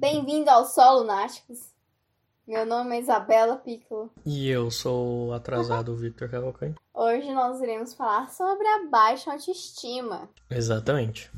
Bem-vindo 0.00 0.48
ao 0.48 0.64
Solo 0.64 1.02
Náticos. 1.02 1.58
Meu 2.46 2.64
nome 2.64 2.96
é 2.96 3.00
Isabela 3.00 3.56
Piccolo. 3.56 4.12
E 4.24 4.48
eu 4.48 4.70
sou 4.70 5.26
o 5.26 5.32
atrasado 5.32 5.96
Victor 5.96 6.30
Cavalcante. 6.30 6.78
Hoje 6.94 7.34
nós 7.34 7.60
iremos 7.60 7.94
falar 7.94 8.30
sobre 8.30 8.64
a 8.64 8.86
baixa 8.88 9.32
autoestima. 9.32 10.30
Exatamente. 10.48 11.28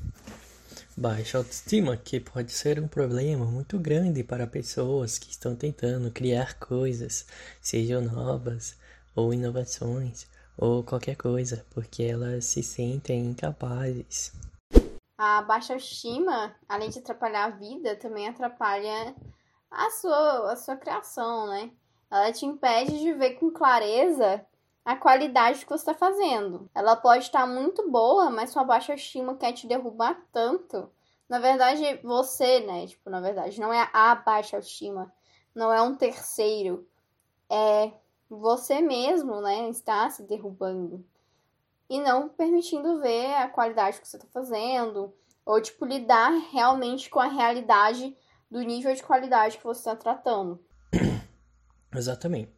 Baixa 0.94 1.38
autoestima, 1.38 1.96
que 1.96 2.20
pode 2.20 2.52
ser 2.52 2.78
um 2.78 2.86
problema 2.86 3.46
muito 3.46 3.78
grande 3.78 4.22
para 4.22 4.46
pessoas 4.46 5.16
que 5.16 5.30
estão 5.30 5.56
tentando 5.56 6.10
criar 6.10 6.58
coisas, 6.58 7.24
sejam 7.62 8.02
novas 8.02 8.76
ou 9.16 9.32
inovações 9.32 10.26
ou 10.54 10.84
qualquer 10.84 11.16
coisa, 11.16 11.64
porque 11.70 12.02
elas 12.02 12.44
se 12.44 12.62
sentem 12.62 13.24
incapazes. 13.24 14.34
A 15.22 15.42
baixa 15.42 15.74
autoestima, 15.74 16.56
além 16.66 16.88
de 16.88 16.98
atrapalhar 16.98 17.44
a 17.44 17.50
vida, 17.50 17.94
também 17.94 18.26
atrapalha 18.26 19.14
a 19.70 19.90
sua, 19.90 20.50
a 20.50 20.56
sua 20.56 20.76
criação, 20.78 21.46
né? 21.46 21.70
Ela 22.10 22.32
te 22.32 22.46
impede 22.46 22.98
de 22.98 23.12
ver 23.12 23.34
com 23.34 23.50
clareza 23.50 24.46
a 24.82 24.96
qualidade 24.96 25.60
que 25.60 25.68
você 25.68 25.82
está 25.90 25.92
fazendo. 25.92 26.70
Ela 26.74 26.96
pode 26.96 27.24
estar 27.24 27.46
muito 27.46 27.90
boa, 27.90 28.30
mas 28.30 28.48
sua 28.48 28.64
baixa 28.64 28.94
estima 28.94 29.36
quer 29.36 29.52
te 29.52 29.66
derrubar 29.66 30.18
tanto. 30.32 30.90
Na 31.28 31.38
verdade, 31.38 32.00
você, 32.02 32.60
né? 32.60 32.86
Tipo, 32.86 33.10
na 33.10 33.20
verdade, 33.20 33.60
não 33.60 33.70
é 33.74 33.90
a 33.92 34.14
baixa 34.14 34.56
autoestima, 34.56 35.12
não 35.54 35.70
é 35.70 35.82
um 35.82 35.94
terceiro. 35.94 36.88
É 37.50 37.92
você 38.30 38.80
mesmo, 38.80 39.42
né? 39.42 39.68
Está 39.68 40.08
se 40.08 40.22
derrubando. 40.22 41.04
E 41.90 41.98
não 41.98 42.28
permitindo 42.28 43.00
ver 43.00 43.34
a 43.34 43.48
qualidade 43.48 44.00
que 44.00 44.06
você 44.06 44.16
está 44.16 44.28
fazendo. 44.32 45.12
Ou, 45.44 45.60
tipo, 45.60 45.84
lidar 45.84 46.30
realmente 46.52 47.10
com 47.10 47.18
a 47.18 47.26
realidade 47.26 48.16
do 48.48 48.62
nível 48.62 48.94
de 48.94 49.02
qualidade 49.02 49.58
que 49.58 49.64
você 49.64 49.80
está 49.80 49.96
tratando. 49.96 50.64
Exatamente. 51.92 52.52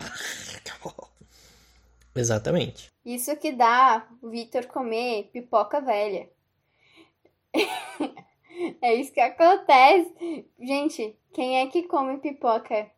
Exatamente. 2.16 2.88
Isso 3.04 3.36
que 3.36 3.52
dá 3.52 4.08
o 4.22 4.30
Victor 4.30 4.66
comer 4.66 5.30
pipoca 5.32 5.80
velha. 5.80 6.30
é 8.82 8.94
isso 8.94 9.12
que 9.12 9.20
acontece. 9.20 10.46
Gente, 10.58 11.16
quem 11.34 11.60
é 11.60 11.66
que 11.66 11.82
come 11.82 12.16
pipoca 12.18 12.90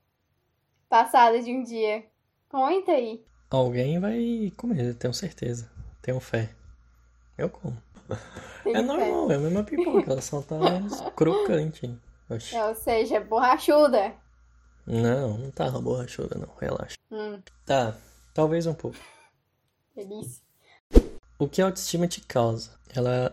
passada 0.88 1.42
de 1.42 1.52
um 1.52 1.64
dia? 1.64 2.06
Comenta 2.48 2.92
aí. 2.92 3.24
Alguém 3.50 3.98
vai 3.98 4.52
comer, 4.56 4.94
tenho 4.94 5.12
certeza. 5.12 5.79
Tenho 6.10 6.18
fé. 6.20 6.50
Eu 7.38 7.48
como. 7.48 7.80
Tem 8.64 8.74
é 8.74 8.78
fé. 8.78 8.82
normal, 8.82 9.30
é 9.30 9.36
a 9.36 9.38
mesma 9.38 9.62
pipoca, 9.62 10.10
ela 10.10 10.20
só 10.20 10.42
tá 10.42 10.56
crocante. 11.14 11.96
Oxi. 12.28 12.56
Ou 12.56 12.74
seja, 12.74 13.20
borrachuda. 13.20 14.12
Não, 14.84 15.38
não 15.38 15.50
tá 15.52 15.70
borrachuda 15.70 16.36
não, 16.36 16.52
relaxa. 16.60 16.96
Hum, 17.12 17.40
Tá, 17.64 17.96
talvez 18.34 18.66
um 18.66 18.74
pouco. 18.74 18.96
delícia. 19.94 20.42
O 21.38 21.48
que 21.48 21.62
a 21.62 21.66
autoestima 21.66 22.08
te 22.08 22.20
causa? 22.22 22.72
Ela 22.92 23.30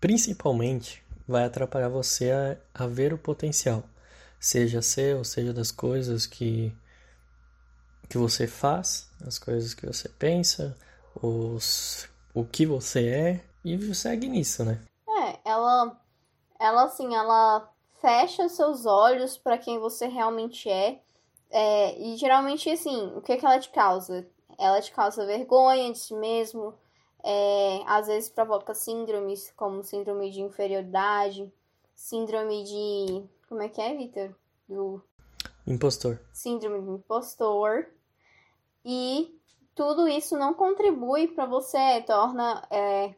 principalmente 0.00 1.02
vai 1.26 1.44
atrapalhar 1.44 1.88
você 1.88 2.30
a, 2.30 2.84
a 2.84 2.86
ver 2.86 3.12
o 3.12 3.18
potencial, 3.18 3.82
seja 4.38 4.80
seu, 4.80 5.24
seja 5.24 5.52
das 5.52 5.72
coisas 5.72 6.24
que 6.24 6.72
que 8.08 8.16
você 8.16 8.46
faz, 8.46 9.10
as 9.26 9.36
coisas 9.40 9.74
que 9.74 9.84
você 9.84 10.08
pensa, 10.08 10.76
os, 11.22 12.08
o 12.34 12.44
que 12.44 12.66
você 12.66 13.08
é 13.08 13.44
e 13.64 13.94
segue 13.94 14.28
nisso, 14.28 14.64
né? 14.64 14.80
É, 15.08 15.38
ela, 15.44 16.00
ela 16.58 16.84
assim, 16.84 17.14
ela 17.14 17.68
fecha 18.00 18.48
seus 18.48 18.86
olhos 18.86 19.36
para 19.36 19.58
quem 19.58 19.78
você 19.78 20.06
realmente 20.06 20.68
é. 20.68 21.00
É, 21.50 21.98
e 21.98 22.16
geralmente, 22.16 22.68
assim, 22.70 23.12
o 23.16 23.20
que, 23.20 23.36
que 23.36 23.46
ela 23.46 23.58
te 23.58 23.70
causa? 23.70 24.26
Ela 24.58 24.80
te 24.80 24.92
causa 24.92 25.26
vergonha 25.26 25.92
de 25.92 25.98
si 25.98 26.14
mesmo, 26.14 26.74
é, 27.22 27.82
às 27.86 28.06
vezes 28.06 28.28
provoca 28.28 28.74
síndromes 28.74 29.52
como 29.56 29.82
síndrome 29.82 30.30
de 30.30 30.40
inferioridade, 30.40 31.52
síndrome 31.94 32.64
de. 32.64 33.24
Como 33.48 33.62
é 33.62 33.68
que 33.68 33.80
é, 33.80 33.96
Victor? 33.96 34.34
Do 34.68 35.02
Impostor. 35.66 36.20
síndrome 36.32 36.80
do 36.80 36.94
impostor. 36.94 37.88
E 38.84 39.36
tudo 39.76 40.08
isso 40.08 40.38
não 40.38 40.54
contribui 40.54 41.28
para 41.28 41.44
você, 41.44 42.00
torna 42.06 42.66
é, 42.70 43.14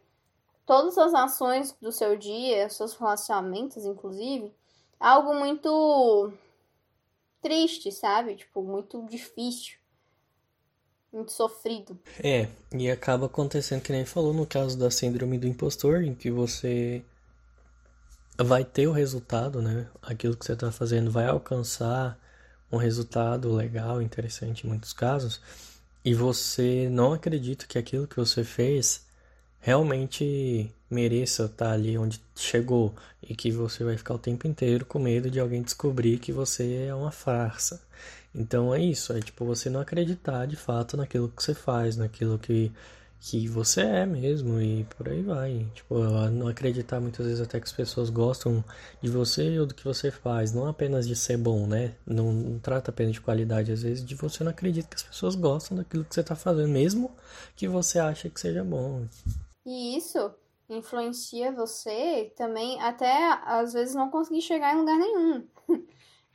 todas 0.66 0.98
as 0.98 1.14
ações 1.14 1.74
do 1.80 1.92
seu 1.92 2.18
dia, 2.18 2.68
seus 2.68 2.94
relacionamentos, 2.94 3.86
inclusive, 3.86 4.52
algo 4.98 5.32
muito 5.34 6.32
triste, 7.40 7.92
sabe? 7.92 8.34
Tipo, 8.34 8.60
muito 8.62 9.06
difícil. 9.06 9.78
Muito 11.12 11.32
sofrido. 11.32 11.98
É, 12.22 12.48
e 12.74 12.90
acaba 12.90 13.26
acontecendo 13.26 13.80
que 13.80 13.92
nem 13.92 14.04
falou 14.04 14.34
no 14.34 14.44
caso 14.44 14.76
da 14.76 14.90
síndrome 14.90 15.38
do 15.38 15.46
impostor, 15.46 16.02
em 16.02 16.14
que 16.14 16.30
você 16.30 17.02
vai 18.36 18.64
ter 18.64 18.88
o 18.88 18.92
resultado, 18.92 19.62
né? 19.62 19.88
Aquilo 20.02 20.36
que 20.36 20.44
você 20.44 20.52
está 20.52 20.70
fazendo 20.72 21.10
vai 21.10 21.26
alcançar 21.26 22.18
um 22.70 22.76
resultado 22.76 23.50
legal, 23.54 24.02
interessante 24.02 24.66
em 24.66 24.68
muitos 24.68 24.92
casos, 24.92 25.40
e 26.08 26.14
você 26.14 26.88
não 26.90 27.12
acredita 27.12 27.66
que 27.66 27.76
aquilo 27.76 28.06
que 28.06 28.16
você 28.16 28.42
fez 28.42 29.04
realmente 29.60 30.72
mereça 30.90 31.44
estar 31.44 31.72
ali 31.72 31.98
onde 31.98 32.18
chegou 32.34 32.94
e 33.22 33.36
que 33.36 33.52
você 33.52 33.84
vai 33.84 33.94
ficar 33.94 34.14
o 34.14 34.18
tempo 34.18 34.46
inteiro 34.46 34.86
com 34.86 34.98
medo 34.98 35.30
de 35.30 35.38
alguém 35.38 35.60
descobrir 35.60 36.18
que 36.18 36.32
você 36.32 36.86
é 36.88 36.94
uma 36.94 37.10
farsa. 37.12 37.78
Então 38.34 38.74
é 38.74 38.80
isso, 38.82 39.12
é 39.12 39.20
tipo 39.20 39.44
você 39.44 39.68
não 39.68 39.80
acreditar 39.80 40.46
de 40.46 40.56
fato 40.56 40.96
naquilo 40.96 41.28
que 41.28 41.42
você 41.42 41.52
faz, 41.52 41.98
naquilo 41.98 42.38
que, 42.38 42.72
que 43.20 43.48
você 43.48 43.80
é 43.80 44.06
mesmo 44.06 44.60
e 44.60 44.84
por 44.84 45.08
aí 45.08 45.22
vai. 45.22 45.66
Tipo, 45.74 45.98
não 46.30 46.48
acreditar 46.48 47.00
muitas 47.00 47.26
vezes 47.26 47.40
até 47.40 47.58
que 47.58 47.66
as 47.66 47.72
pessoas 47.72 48.10
gostam 48.10 48.64
de 49.02 49.10
você 49.10 49.58
ou 49.58 49.66
do 49.66 49.74
que 49.74 49.84
você 49.84 50.10
faz, 50.10 50.52
não 50.52 50.66
apenas 50.66 51.06
de 51.06 51.16
ser 51.16 51.36
bom, 51.36 51.66
né? 51.66 51.94
Não, 52.06 52.32
não 52.32 52.58
trata 52.58 52.90
apenas 52.90 53.14
de 53.14 53.20
qualidade, 53.20 53.72
às 53.72 53.82
vezes 53.82 54.04
de 54.04 54.14
você 54.14 54.44
não 54.44 54.50
acredita 54.50 54.88
que 54.88 54.96
as 54.96 55.02
pessoas 55.02 55.34
gostam 55.34 55.76
daquilo 55.76 56.04
que 56.04 56.14
você 56.14 56.22
tá 56.22 56.36
fazendo, 56.36 56.68
mesmo 56.68 57.10
que 57.56 57.66
você 57.66 57.98
ache 57.98 58.30
que 58.30 58.40
seja 58.40 58.62
bom. 58.62 59.06
E 59.66 59.96
isso 59.96 60.32
influencia 60.68 61.50
você 61.50 62.32
também 62.36 62.80
até 62.80 63.32
às 63.44 63.72
vezes 63.72 63.94
não 63.94 64.10
conseguir 64.10 64.42
chegar 64.42 64.74
em 64.74 64.78
lugar 64.78 64.96
nenhum. 64.98 65.46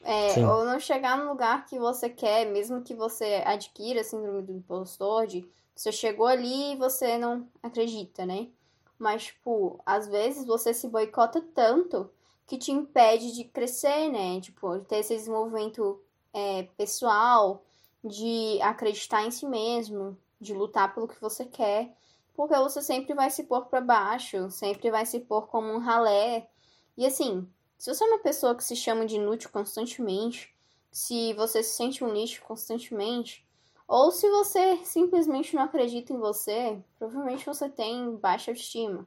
É, 0.05 0.45
ou 0.45 0.65
não 0.65 0.81
chegar 0.81 1.17
no 1.17 1.29
lugar 1.29 1.65
que 1.65 1.79
você 1.79 2.09
quer, 2.09 2.45
mesmo 2.51 2.81
que 2.81 2.93
você 2.93 3.41
adquira 3.45 4.01
a 4.01 4.03
síndrome 4.03 4.41
do 4.41 4.51
impostor, 4.51 5.25
de 5.25 5.49
você 5.75 5.91
chegou 5.91 6.25
ali 6.27 6.73
e 6.73 6.75
você 6.77 7.17
não 7.17 7.47
acredita, 7.61 8.25
né? 8.25 8.49
Mas, 8.97 9.25
tipo, 9.25 9.79
às 9.85 10.07
vezes 10.07 10.45
você 10.45 10.73
se 10.73 10.87
boicota 10.87 11.41
tanto 11.53 12.09
que 12.45 12.57
te 12.57 12.71
impede 12.71 13.33
de 13.33 13.45
crescer, 13.45 14.09
né? 14.09 14.39
Tipo, 14.39 14.79
ter 14.79 14.97
esse 14.97 15.15
desenvolvimento 15.15 16.01
é, 16.33 16.63
pessoal, 16.77 17.63
de 18.03 18.61
acreditar 18.61 19.25
em 19.25 19.31
si 19.31 19.45
mesmo, 19.45 20.17
de 20.39 20.53
lutar 20.53 20.93
pelo 20.93 21.07
que 21.07 21.19
você 21.21 21.45
quer, 21.45 21.95
porque 22.33 22.55
você 22.55 22.81
sempre 22.81 23.13
vai 23.13 23.29
se 23.29 23.43
pôr 23.43 23.65
pra 23.65 23.79
baixo, 23.79 24.49
sempre 24.51 24.91
vai 24.91 25.05
se 25.05 25.19
pôr 25.21 25.47
como 25.47 25.71
um 25.71 25.77
ralé. 25.77 26.49
E 26.97 27.05
assim, 27.05 27.47
se 27.77 27.93
você 27.93 28.03
é 28.03 28.07
uma 28.07 28.19
pessoa 28.19 28.55
que 28.55 28.63
se 28.63 28.75
chama 28.75 29.05
de 29.05 29.15
inútil 29.15 29.49
constantemente, 29.51 30.53
se 30.91 31.33
você 31.33 31.63
se 31.63 31.75
sente 31.75 32.03
um 32.03 32.13
lixo 32.13 32.41
constantemente, 32.43 33.42
ou 33.87 34.11
se 34.11 34.29
você 34.29 34.77
simplesmente 34.83 35.55
não 35.55 35.63
acredita 35.63 36.13
em 36.13 36.17
você, 36.17 36.81
provavelmente 36.97 37.45
você 37.45 37.69
tem 37.69 38.15
baixa 38.15 38.51
autoestima. 38.51 39.05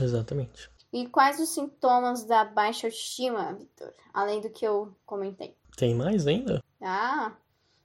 Exatamente. 0.00 0.70
E 0.92 1.06
quais 1.08 1.40
os 1.40 1.50
sintomas 1.50 2.24
da 2.24 2.44
baixa 2.44 2.86
autoestima, 2.86 3.54
Victor? 3.54 3.92
Além 4.12 4.40
do 4.40 4.50
que 4.50 4.66
eu 4.66 4.94
comentei. 5.04 5.56
Tem 5.76 5.94
mais 5.94 6.26
ainda? 6.26 6.62
Ah, 6.80 7.32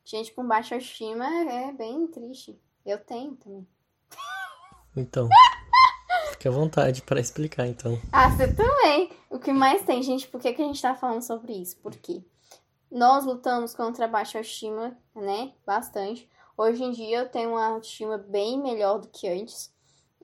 gente 0.03 0.33
com 0.33 0.47
baixa 0.47 0.75
autoestima 0.75 1.25
é 1.25 1.71
bem 1.73 2.07
triste. 2.07 2.59
Eu 2.85 2.97
tenho 2.97 3.35
também. 3.35 3.67
Então, 4.95 5.29
fique 6.31 6.47
à 6.47 6.51
vontade 6.51 7.01
para 7.01 7.19
explicar 7.19 7.67
então. 7.67 7.99
Ah, 8.11 8.29
você 8.29 8.53
também. 8.53 9.11
O 9.29 9.39
que 9.39 9.53
mais 9.53 9.83
tem, 9.83 10.01
gente? 10.03 10.27
Por 10.27 10.41
que, 10.41 10.53
que 10.53 10.61
a 10.61 10.65
gente 10.65 10.81
tá 10.81 10.95
falando 10.95 11.21
sobre 11.21 11.53
isso? 11.53 11.77
Por 11.77 11.95
quê? 11.95 12.21
Nós 12.91 13.25
lutamos 13.25 13.73
contra 13.73 14.05
a 14.05 14.07
baixa 14.07 14.39
autoestima, 14.39 14.97
né? 15.15 15.53
Bastante. 15.65 16.29
Hoje 16.57 16.83
em 16.83 16.91
dia 16.91 17.19
eu 17.19 17.29
tenho 17.29 17.51
uma 17.51 17.65
autoestima 17.65 18.17
bem 18.17 18.61
melhor 18.61 18.99
do 18.99 19.07
que 19.07 19.27
antes. 19.27 19.73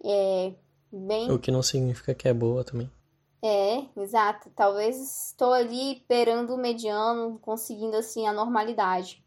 É. 0.03 0.53
Bem. 0.91 1.29
O 1.31 1.39
que 1.39 1.51
não 1.51 1.61
significa 1.61 2.13
que 2.13 2.27
é 2.27 2.33
boa 2.33 2.63
também. 2.63 2.89
É, 3.41 3.85
exato. 3.97 4.49
Talvez 4.55 5.27
estou 5.29 5.53
ali 5.53 6.03
perando 6.07 6.53
o 6.55 6.57
mediano, 6.57 7.37
conseguindo 7.39 7.97
assim 7.97 8.25
a 8.27 8.33
normalidade. 8.33 9.23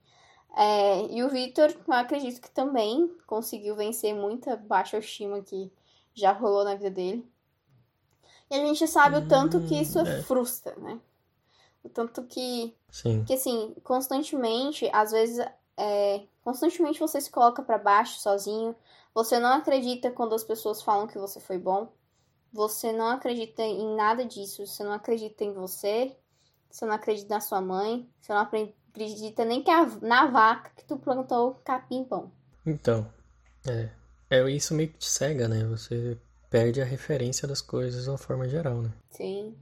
É, 0.56 1.06
e 1.06 1.22
o 1.22 1.28
Victor, 1.28 1.70
eu 1.86 1.94
acredito 1.94 2.40
que 2.40 2.50
também 2.50 3.08
conseguiu 3.26 3.76
vencer 3.76 4.14
muita 4.14 4.56
baixa 4.56 4.96
autoestima 4.96 5.40
que 5.42 5.70
já 6.14 6.32
rolou 6.32 6.64
na 6.64 6.74
vida 6.74 6.90
dele. 6.90 7.30
E 8.50 8.54
a 8.54 8.66
gente 8.66 8.86
sabe 8.88 9.16
o 9.16 9.28
tanto 9.28 9.60
que 9.66 9.80
isso 9.80 10.00
Hum, 10.00 10.06
é. 10.06 10.22
frustra, 10.22 10.74
né? 10.76 10.98
O 11.84 11.88
tanto 11.88 12.24
que. 12.24 12.74
Sim. 12.90 13.24
Que 13.24 13.34
assim, 13.34 13.74
constantemente, 13.84 14.90
às 14.92 15.12
vezes, 15.12 15.44
é, 15.80 16.26
constantemente 16.44 17.00
você 17.00 17.20
se 17.20 17.30
coloca 17.30 17.62
para 17.62 17.78
baixo 17.78 18.20
sozinho. 18.20 18.76
Você 19.14 19.38
não 19.38 19.54
acredita 19.54 20.10
quando 20.10 20.34
as 20.34 20.44
pessoas 20.44 20.82
falam 20.82 21.06
que 21.06 21.18
você 21.18 21.40
foi 21.40 21.58
bom. 21.58 21.90
Você 22.52 22.92
não 22.92 23.08
acredita 23.08 23.62
em 23.62 23.96
nada 23.96 24.24
disso. 24.24 24.66
Você 24.66 24.84
não 24.84 24.92
acredita 24.92 25.42
em 25.42 25.52
você. 25.52 26.14
Você 26.70 26.84
não 26.84 26.92
acredita 26.92 27.34
na 27.34 27.40
sua 27.40 27.60
mãe. 27.60 28.08
Você 28.20 28.32
não 28.32 28.40
acredita 28.40 29.44
nem 29.44 29.62
que 29.62 29.70
a, 29.70 29.86
na 30.02 30.26
vaca 30.26 30.70
que 30.76 30.84
tu 30.84 30.98
plantou 30.98 31.54
capim 31.64 32.04
pão. 32.04 32.30
Então, 32.66 33.10
é. 33.66 33.88
É 34.28 34.48
isso 34.48 34.74
meio 34.74 34.90
que 34.90 34.98
te 34.98 35.06
cega, 35.06 35.48
né? 35.48 35.64
Você 35.64 36.16
perde 36.48 36.80
a 36.80 36.84
referência 36.84 37.48
das 37.48 37.60
coisas 37.60 38.04
de 38.04 38.10
uma 38.10 38.18
forma 38.18 38.48
geral, 38.48 38.80
né? 38.82 38.92
Sim. 39.10 39.56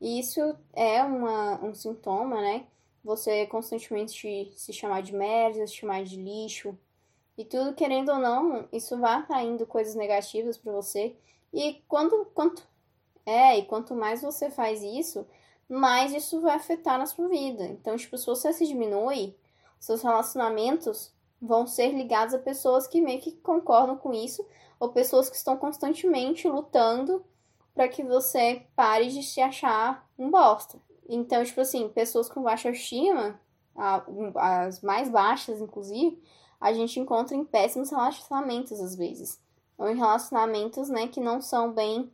Isso 0.00 0.40
é 0.72 1.02
uma, 1.02 1.62
um 1.62 1.74
sintoma, 1.74 2.40
né? 2.40 2.66
Você 3.06 3.46
constantemente 3.46 4.52
se 4.56 4.72
chamar 4.72 5.00
de 5.00 5.14
merda, 5.14 5.64
se 5.64 5.74
chamar 5.74 6.02
de 6.02 6.16
lixo. 6.16 6.76
E 7.38 7.44
tudo, 7.44 7.72
querendo 7.72 8.10
ou 8.10 8.18
não, 8.18 8.68
isso 8.72 8.98
vai 8.98 9.14
atraindo 9.14 9.64
coisas 9.64 9.94
negativas 9.94 10.56
para 10.56 10.72
você. 10.72 11.14
E 11.54 11.84
quando, 11.86 12.24
quanto, 12.34 12.66
é, 13.24 13.58
e 13.58 13.64
quanto 13.64 13.94
mais 13.94 14.22
você 14.22 14.50
faz 14.50 14.82
isso, 14.82 15.24
mais 15.68 16.12
isso 16.12 16.40
vai 16.40 16.56
afetar 16.56 16.98
na 16.98 17.06
sua 17.06 17.28
vida. 17.28 17.64
Então, 17.66 17.96
tipo, 17.96 18.18
se 18.18 18.26
você 18.26 18.52
se 18.52 18.66
diminui, 18.66 19.36
seus 19.78 20.02
relacionamentos 20.02 21.14
vão 21.40 21.64
ser 21.64 21.92
ligados 21.92 22.34
a 22.34 22.40
pessoas 22.40 22.88
que 22.88 23.00
meio 23.00 23.20
que 23.20 23.30
concordam 23.30 23.96
com 23.96 24.12
isso, 24.12 24.44
ou 24.80 24.88
pessoas 24.88 25.30
que 25.30 25.36
estão 25.36 25.56
constantemente 25.56 26.48
lutando 26.48 27.24
para 27.72 27.86
que 27.86 28.02
você 28.02 28.66
pare 28.74 29.10
de 29.10 29.22
se 29.22 29.40
achar 29.40 30.04
um 30.18 30.28
bosta. 30.28 30.84
Então, 31.08 31.44
tipo 31.44 31.60
assim, 31.60 31.88
pessoas 31.88 32.28
com 32.28 32.42
baixa 32.42 32.70
estima, 32.70 33.38
as 34.36 34.80
mais 34.80 35.08
baixas, 35.08 35.60
inclusive, 35.60 36.20
a 36.60 36.72
gente 36.72 36.98
encontra 36.98 37.36
em 37.36 37.44
péssimos 37.44 37.90
relacionamentos 37.90 38.80
às 38.80 38.96
vezes. 38.96 39.40
Ou 39.78 39.88
em 39.88 39.96
relacionamentos, 39.96 40.88
né, 40.88 41.06
que 41.06 41.20
não 41.20 41.40
são 41.40 41.72
bem 41.72 42.10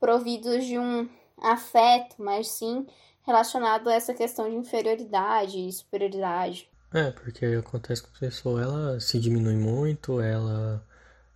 providos 0.00 0.64
de 0.64 0.78
um 0.78 1.08
afeto, 1.38 2.16
mas 2.18 2.48
sim 2.48 2.86
relacionado 3.22 3.88
a 3.88 3.94
essa 3.94 4.12
questão 4.12 4.48
de 4.48 4.56
inferioridade 4.56 5.58
e 5.58 5.72
superioridade. 5.72 6.68
É, 6.92 7.10
porque 7.10 7.44
acontece 7.46 8.02
com 8.02 8.10
a 8.14 8.20
pessoa, 8.20 8.62
ela 8.62 9.00
se 9.00 9.18
diminui 9.18 9.56
muito, 9.56 10.20
ela 10.20 10.84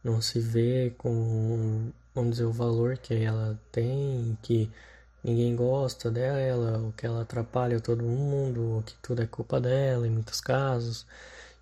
não 0.04 0.20
se 0.20 0.38
vê 0.38 0.94
com, 0.98 1.90
vamos 2.14 2.32
dizer, 2.32 2.44
o 2.44 2.52
valor 2.52 2.98
que 2.98 3.14
ela 3.14 3.58
tem, 3.72 4.38
que 4.42 4.70
ninguém 5.22 5.54
gosta 5.56 6.10
dela, 6.10 6.78
ou 6.78 6.92
que 6.92 7.06
ela 7.06 7.22
atrapalha 7.22 7.80
todo 7.80 8.02
mundo, 8.02 8.76
ou 8.76 8.82
que 8.82 8.94
tudo 9.02 9.22
é 9.22 9.26
culpa 9.26 9.60
dela 9.60 10.06
em 10.06 10.10
muitos 10.10 10.40
casos. 10.40 11.06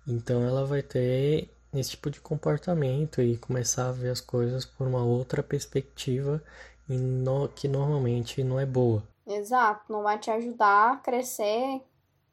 Então 0.07 0.43
ela 0.43 0.65
vai 0.65 0.81
ter 0.81 1.49
esse 1.73 1.91
tipo 1.91 2.09
de 2.09 2.19
comportamento 2.21 3.21
e 3.21 3.37
começar 3.37 3.89
a 3.89 3.91
ver 3.91 4.09
as 4.09 4.21
coisas 4.21 4.65
por 4.65 4.87
uma 4.87 5.03
outra 5.03 5.43
perspectiva 5.43 6.41
no, 6.87 7.49
que 7.49 7.67
normalmente 7.67 8.43
não 8.43 8.59
é 8.59 8.65
boa. 8.65 9.03
Exato, 9.25 9.91
não 9.91 10.03
vai 10.03 10.17
te 10.17 10.31
ajudar 10.31 10.93
a 10.93 10.97
crescer 10.97 11.81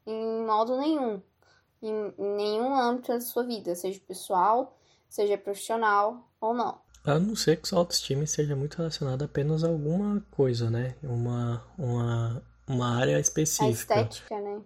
em 0.05 0.45
modo 0.45 0.77
nenhum, 0.77 1.21
em, 1.81 2.13
em 2.17 2.35
nenhum 2.35 2.73
âmbito 2.73 3.11
da 3.11 3.19
sua 3.19 3.43
vida, 3.43 3.75
seja 3.75 3.99
pessoal, 4.07 4.77
seja 5.09 5.37
profissional 5.37 6.29
ou 6.39 6.53
não. 6.53 6.84
A 7.05 7.19
não 7.19 7.35
ser 7.35 7.57
que 7.57 7.67
sua 7.67 7.79
autoestima 7.79 8.25
seja 8.25 8.55
muito 8.55 8.77
relacionada 8.77 9.25
apenas 9.25 9.63
a 9.63 9.67
alguma 9.67 10.23
coisa, 10.31 10.69
né? 10.69 10.95
Uma, 11.03 11.63
uma, 11.77 12.41
uma 12.67 12.97
área 12.97 13.19
específica. 13.19 13.95
A 13.95 14.01
estética, 14.01 14.41
né? 14.41 14.61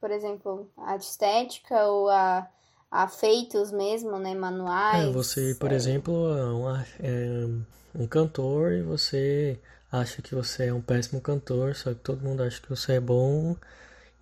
Por 0.00 0.10
exemplo, 0.10 0.70
a 0.78 0.96
estética 0.96 1.86
ou 1.86 2.08
a, 2.08 2.48
a 2.90 3.06
feitos 3.08 3.70
mesmo, 3.70 4.18
né? 4.18 4.34
Manuais. 4.34 5.08
É, 5.08 5.12
você, 5.12 5.54
por 5.54 5.70
é... 5.70 5.74
exemplo, 5.74 6.36
é, 6.36 6.44
uma, 6.46 6.86
é 7.00 7.46
um 7.94 8.06
cantor 8.06 8.72
e 8.72 8.82
você 8.82 9.60
acha 9.90 10.22
que 10.22 10.34
você 10.34 10.66
é 10.68 10.74
um 10.74 10.80
péssimo 10.80 11.20
cantor, 11.20 11.74
só 11.74 11.92
que 11.92 12.00
todo 12.00 12.24
mundo 12.24 12.42
acha 12.42 12.60
que 12.60 12.70
você 12.70 12.94
é 12.94 13.00
bom 13.00 13.54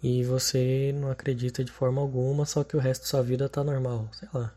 e 0.03 0.25
você 0.25 0.93
não 0.95 1.11
acredita 1.11 1.63
de 1.63 1.71
forma 1.71 2.01
alguma, 2.01 2.45
só 2.45 2.65
que 2.65 2.77
o 2.77 2.81
resto 2.81 3.03
da 3.03 3.09
sua 3.09 3.23
vida 3.23 3.49
tá 3.49 3.63
normal, 3.63 4.09
sei 4.13 4.29
lá. 4.35 4.53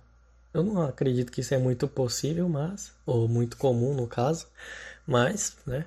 Eu 0.53 0.61
não 0.63 0.83
acredito 0.83 1.31
que 1.31 1.41
isso 1.41 1.53
é 1.53 1.57
muito 1.57 1.87
possível, 1.87 2.47
mas. 2.47 2.93
Ou 3.05 3.27
muito 3.27 3.57
comum 3.57 3.93
no 3.93 4.07
caso. 4.07 4.47
Mas, 5.07 5.57
né? 5.65 5.85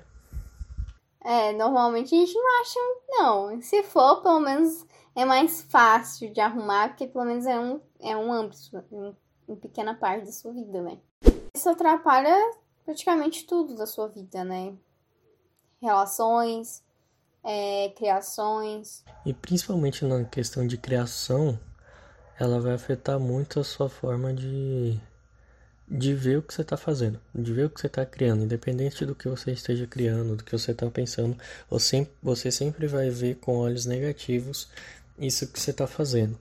É, 1.23 1.53
normalmente 1.53 2.13
a 2.13 2.17
gente 2.17 2.33
não 2.33 2.61
acha, 2.61 2.79
não. 3.09 3.61
Se 3.61 3.83
for, 3.83 4.21
pelo 4.21 4.39
menos 4.39 4.85
é 5.15 5.25
mais 5.25 5.61
fácil 5.61 6.31
de 6.31 6.39
arrumar, 6.39 6.89
porque 6.89 7.07
pelo 7.07 7.25
menos 7.25 7.45
é 7.45 7.59
um, 7.59 7.81
é 7.99 8.15
um 8.15 8.31
âmbito, 8.31 8.85
um, 8.91 9.15
uma 9.47 9.57
pequena 9.57 9.95
parte 9.95 10.25
da 10.25 10.31
sua 10.31 10.53
vida, 10.53 10.81
né? 10.81 10.97
Isso 11.55 11.69
atrapalha 11.69 12.35
praticamente 12.85 13.45
tudo 13.45 13.75
da 13.75 13.85
sua 13.85 14.07
vida, 14.07 14.43
né? 14.43 14.73
Relações, 15.81 16.83
é, 17.43 17.89
criações. 17.97 19.03
E 19.25 19.33
principalmente 19.33 20.05
na 20.05 20.23
questão 20.25 20.67
de 20.67 20.77
criação, 20.77 21.57
ela 22.39 22.59
vai 22.59 22.73
afetar 22.73 23.19
muito 23.19 23.59
a 23.59 23.63
sua 23.63 23.89
forma 23.89 24.33
de, 24.33 24.99
de 25.87 26.13
ver 26.13 26.37
o 26.37 26.41
que 26.41 26.53
você 26.53 26.61
está 26.61 26.77
fazendo, 26.77 27.19
de 27.33 27.51
ver 27.53 27.65
o 27.65 27.69
que 27.69 27.81
você 27.81 27.87
está 27.87 28.05
criando, 28.05 28.43
independente 28.43 29.05
do 29.05 29.15
que 29.15 29.27
você 29.27 29.51
esteja 29.51 29.87
criando, 29.87 30.35
do 30.35 30.43
que 30.43 30.51
você 30.51 30.71
está 30.71 30.89
pensando, 30.89 31.35
você 32.21 32.51
sempre 32.51 32.87
vai 32.87 33.09
ver 33.09 33.35
com 33.35 33.57
olhos 33.57 33.85
negativos 33.85 34.69
isso 35.17 35.47
que 35.47 35.59
você 35.59 35.71
está 35.71 35.87
fazendo. 35.87 36.37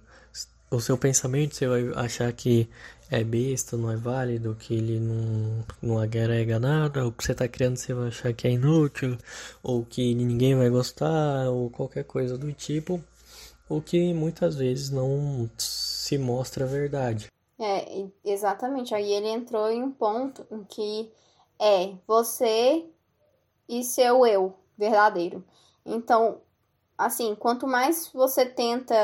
O 0.70 0.80
seu 0.80 0.98
pensamento 0.98 1.54
você 1.54 1.66
vai 1.66 1.88
achar 1.94 2.30
que 2.32 2.68
é 3.08 3.22
besta, 3.22 3.76
não 3.76 3.90
é 3.90 3.96
válido, 3.96 4.56
que 4.58 4.74
ele 4.74 4.98
não, 4.98 5.64
não 5.80 5.98
agrega 5.98 6.58
nada, 6.58 7.06
o 7.06 7.12
que 7.12 7.24
você 7.24 7.32
está 7.32 7.46
criando 7.48 7.76
você 7.76 7.94
vai 7.94 8.08
achar 8.08 8.32
que 8.34 8.48
é 8.48 8.50
inútil, 8.50 9.16
ou 9.62 9.84
que 9.84 10.12
ninguém 10.14 10.56
vai 10.56 10.68
gostar, 10.68 11.48
ou 11.48 11.70
qualquer 11.70 12.04
coisa 12.04 12.36
do 12.36 12.52
tipo 12.52 13.02
o 13.68 13.80
que 13.80 14.14
muitas 14.14 14.56
vezes 14.56 14.90
não 14.90 15.50
se 16.06 16.16
mostra 16.18 16.64
verdade. 16.64 17.32
É, 17.58 18.06
exatamente. 18.24 18.94
Aí 18.94 19.12
ele 19.12 19.28
entrou 19.28 19.68
em 19.68 19.82
um 19.82 19.90
ponto 19.90 20.46
em 20.50 20.62
que 20.62 21.12
é 21.58 21.94
você 22.06 22.86
e 23.68 23.82
seu 23.82 24.24
eu 24.24 24.54
verdadeiro. 24.78 25.44
Então, 25.84 26.40
assim, 26.96 27.34
quanto 27.34 27.66
mais 27.66 28.08
você 28.12 28.46
tenta. 28.46 28.94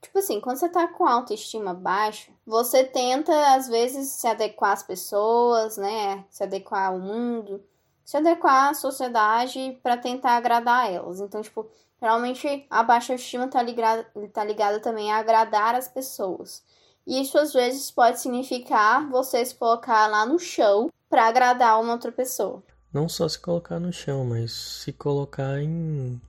Tipo 0.00 0.18
assim, 0.18 0.40
quando 0.40 0.56
você 0.56 0.68
tá 0.68 0.88
com 0.88 1.06
autoestima 1.06 1.72
baixa, 1.72 2.32
você 2.44 2.82
tenta, 2.82 3.54
às 3.54 3.68
vezes, 3.68 4.08
se 4.08 4.26
adequar 4.26 4.72
às 4.72 4.82
pessoas, 4.82 5.76
né? 5.76 6.24
Se 6.28 6.42
adequar 6.42 6.88
ao 6.88 6.98
mundo, 6.98 7.62
se 8.04 8.16
adequar 8.16 8.70
à 8.70 8.74
sociedade 8.74 9.78
para 9.80 9.96
tentar 9.96 10.32
agradar 10.36 10.92
elas. 10.92 11.20
Então, 11.20 11.40
tipo, 11.40 11.70
Geralmente 12.02 12.66
a 12.68 12.82
baixa 12.82 13.14
estima 13.14 13.44
está 13.44 13.62
ligada, 13.62 14.04
tá 14.32 14.42
ligada 14.42 14.80
também 14.80 15.12
a 15.12 15.18
agradar 15.18 15.76
as 15.76 15.86
pessoas. 15.86 16.60
E 17.06 17.22
isso 17.22 17.38
às 17.38 17.52
vezes 17.52 17.92
pode 17.92 18.18
significar 18.18 19.08
você 19.08 19.44
se 19.46 19.54
colocar 19.54 20.08
lá 20.08 20.26
no 20.26 20.36
chão 20.36 20.88
para 21.08 21.28
agradar 21.28 21.80
uma 21.80 21.92
outra 21.92 22.10
pessoa. 22.10 22.60
Não 22.92 23.08
só 23.08 23.28
se 23.28 23.38
colocar 23.38 23.78
no 23.78 23.92
chão, 23.92 24.24
mas 24.24 24.50
se 24.50 24.92
colocar 24.92 25.60
em 25.60 26.20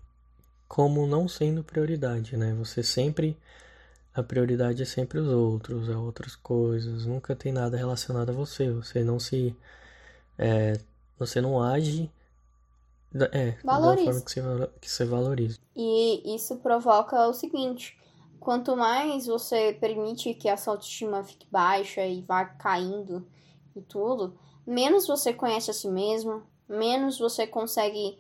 como 0.68 1.08
não 1.08 1.28
sendo 1.28 1.64
prioridade, 1.64 2.38
né? 2.38 2.54
Você 2.54 2.84
sempre 2.84 3.36
a 4.14 4.22
prioridade 4.22 4.84
é 4.84 4.86
sempre 4.86 5.18
os 5.18 5.28
outros, 5.28 5.90
é 5.90 5.98
outras 5.98 6.36
coisas, 6.36 7.08
nunca 7.08 7.36
tem 7.36 7.52
nada 7.52 7.76
relacionado 7.76 8.30
a 8.30 8.34
você. 8.34 8.70
Você 8.70 9.04
não 9.04 9.20
se 9.20 9.56
é, 10.38 10.80
você 11.18 11.42
não 11.42 11.60
age 11.60 12.12
é, 13.32 13.52
da 13.64 13.80
forma 13.80 13.96
que 13.96 14.12
você, 14.12 14.42
que 14.82 14.92
você 14.92 15.06
valoriza. 15.06 15.60
E 15.76 16.36
isso 16.36 16.58
provoca 16.58 17.28
o 17.28 17.34
seguinte: 17.34 17.98
quanto 18.40 18.76
mais 18.76 19.28
você 19.28 19.74
permite 19.80 20.34
que 20.34 20.50
a 20.50 20.58
sua 20.58 20.74
autoestima 20.74 21.24
fique 21.24 21.48
baixa 21.52 22.06
e 22.06 22.22
vá 22.22 22.46
caindo 22.46 23.26
e 23.76 23.82
tudo, 23.82 24.38
menos 24.66 25.08
você 25.08 25.34
conhece 25.34 25.72
a 25.72 25.74
si 25.74 25.88
mesmo, 25.88 26.44
menos 26.68 27.20
você 27.20 27.46
consegue 27.46 28.18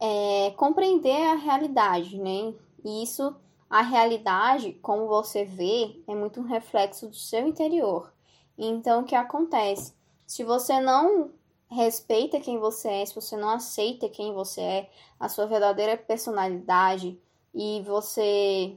é, 0.00 0.52
compreender 0.56 1.26
a 1.26 1.34
realidade, 1.34 2.18
né? 2.18 2.54
E 2.84 3.02
isso, 3.02 3.34
a 3.68 3.82
realidade, 3.82 4.72
como 4.74 5.08
você 5.08 5.44
vê, 5.44 6.00
é 6.06 6.14
muito 6.14 6.40
um 6.40 6.44
reflexo 6.44 7.08
do 7.08 7.16
seu 7.16 7.46
interior. 7.46 8.12
Então, 8.56 9.02
o 9.02 9.04
que 9.04 9.14
acontece? 9.14 9.94
Se 10.26 10.44
você 10.44 10.80
não 10.80 11.30
respeita 11.70 12.40
quem 12.40 12.58
você 12.58 12.88
é, 12.88 13.06
se 13.06 13.14
você 13.14 13.36
não 13.36 13.50
aceita 13.50 14.08
quem 14.08 14.32
você 14.32 14.60
é, 14.60 14.90
a 15.18 15.28
sua 15.28 15.46
verdadeira 15.46 15.96
personalidade 15.96 17.18
e 17.54 17.82
você 17.82 18.76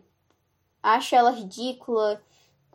acha 0.84 1.16
ela 1.16 1.32
ridícula, 1.32 2.22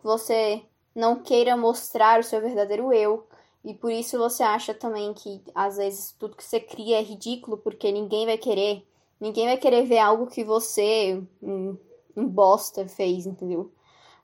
você 0.03 0.63
não 0.95 1.21
queira 1.21 1.55
mostrar 1.55 2.19
o 2.19 2.23
seu 2.23 2.41
verdadeiro 2.41 2.91
eu, 2.93 3.27
e 3.63 3.73
por 3.73 3.91
isso 3.91 4.17
você 4.17 4.43
acha 4.43 4.73
também 4.73 5.13
que 5.13 5.41
às 5.53 5.77
vezes 5.77 6.15
tudo 6.17 6.35
que 6.35 6.43
você 6.43 6.59
cria 6.59 6.99
é 6.99 7.03
ridículo 7.03 7.57
porque 7.57 7.91
ninguém 7.91 8.25
vai 8.25 8.37
querer 8.37 8.87
Ninguém 9.19 9.47
vai 9.47 9.57
querer 9.57 9.83
ver 9.85 9.97
algo 9.97 10.27
que 10.27 10.43
você, 10.43 11.21
um, 11.41 11.75
um 12.15 12.27
bosta, 12.27 12.87
fez, 12.87 13.25
entendeu? 13.25 13.71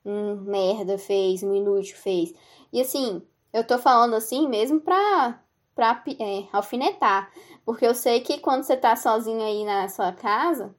Um 0.05 0.35
merda 0.35 0.97
fez, 0.97 1.41
um 1.41 1.53
inútil 1.53 1.97
fez. 1.97 2.33
E 2.71 2.79
assim, 2.79 3.21
eu 3.51 3.65
tô 3.65 3.79
falando 3.79 4.15
assim 4.15 4.47
mesmo 4.47 4.79
pra, 4.79 5.42
pra 5.75 6.03
é, 6.19 6.47
alfinetar. 6.51 7.31
Porque 7.65 7.85
eu 7.85 7.95
sei 7.95 8.21
que 8.21 8.39
quando 8.39 8.63
você 8.63 8.75
tá 8.75 8.95
sozinho 8.95 9.41
aí 9.41 9.63
na 9.65 9.87
sua 9.89 10.11
casa, 10.11 10.75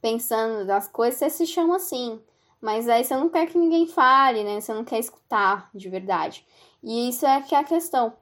pensando 0.00 0.64
nas 0.64 0.88
coisas, 0.88 1.18
você 1.18 1.30
se 1.30 1.46
chama 1.46 1.76
assim. 1.76 2.20
Mas 2.60 2.88
aí 2.88 3.04
você 3.04 3.16
não 3.16 3.28
quer 3.28 3.46
que 3.46 3.58
ninguém 3.58 3.86
fale, 3.86 4.42
né? 4.42 4.60
Você 4.60 4.74
não 4.74 4.84
quer 4.84 4.98
escutar 4.98 5.70
de 5.74 5.88
verdade. 5.88 6.46
E 6.82 7.08
isso 7.08 7.24
é 7.26 7.40
que 7.42 7.54
é 7.54 7.58
a 7.58 7.64
questão. 7.64 8.12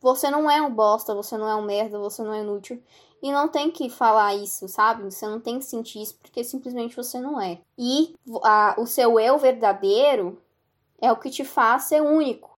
Você 0.00 0.30
não 0.30 0.50
é 0.50 0.60
um 0.60 0.72
bosta, 0.72 1.14
você 1.14 1.36
não 1.36 1.48
é 1.48 1.54
um 1.54 1.62
merda, 1.62 1.98
você 1.98 2.22
não 2.22 2.32
é 2.32 2.40
inútil. 2.40 2.82
E 3.22 3.30
não 3.30 3.46
tem 3.46 3.70
que 3.70 3.88
falar 3.88 4.34
isso, 4.34 4.66
sabe? 4.66 5.04
Você 5.04 5.26
não 5.28 5.40
tem 5.40 5.60
que 5.60 5.64
sentir 5.64 6.02
isso 6.02 6.18
porque 6.20 6.42
simplesmente 6.42 6.96
você 6.96 7.20
não 7.20 7.40
é. 7.40 7.60
E 7.78 8.16
a, 8.42 8.74
o 8.78 8.86
seu 8.86 9.18
eu 9.20 9.38
verdadeiro 9.38 10.42
é 11.00 11.10
o 11.12 11.16
que 11.16 11.30
te 11.30 11.44
faz 11.44 11.84
ser 11.84 12.02
único. 12.02 12.51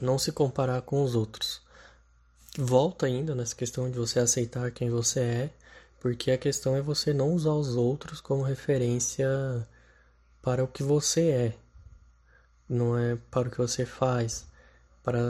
Não 0.00 0.18
se 0.18 0.32
comparar 0.32 0.82
com 0.82 1.02
os 1.02 1.14
outros. 1.14 1.60
Volta 2.58 3.06
ainda 3.06 3.34
nessa 3.34 3.54
questão 3.54 3.90
de 3.90 3.98
você 3.98 4.18
aceitar 4.18 4.70
quem 4.72 4.90
você 4.90 5.20
é, 5.20 5.50
porque 6.00 6.30
a 6.30 6.38
questão 6.38 6.74
é 6.76 6.82
você 6.82 7.12
não 7.12 7.34
usar 7.34 7.52
os 7.52 7.76
outros 7.76 8.20
como 8.20 8.42
referência 8.42 9.28
para 10.42 10.64
o 10.64 10.68
que 10.68 10.82
você 10.82 11.30
é, 11.30 11.54
não 12.68 12.96
é 12.98 13.16
para 13.30 13.48
o 13.48 13.50
que 13.50 13.58
você 13.58 13.84
faz, 13.84 14.46
para 15.02 15.20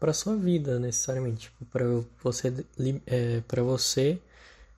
para 0.00 0.12
sua 0.12 0.36
vida 0.36 0.78
necessariamente, 0.78 1.50
tipo, 1.50 1.64
para 1.66 1.84
você 2.22 2.52
é, 3.06 3.40
para 3.42 3.62
você 3.62 4.20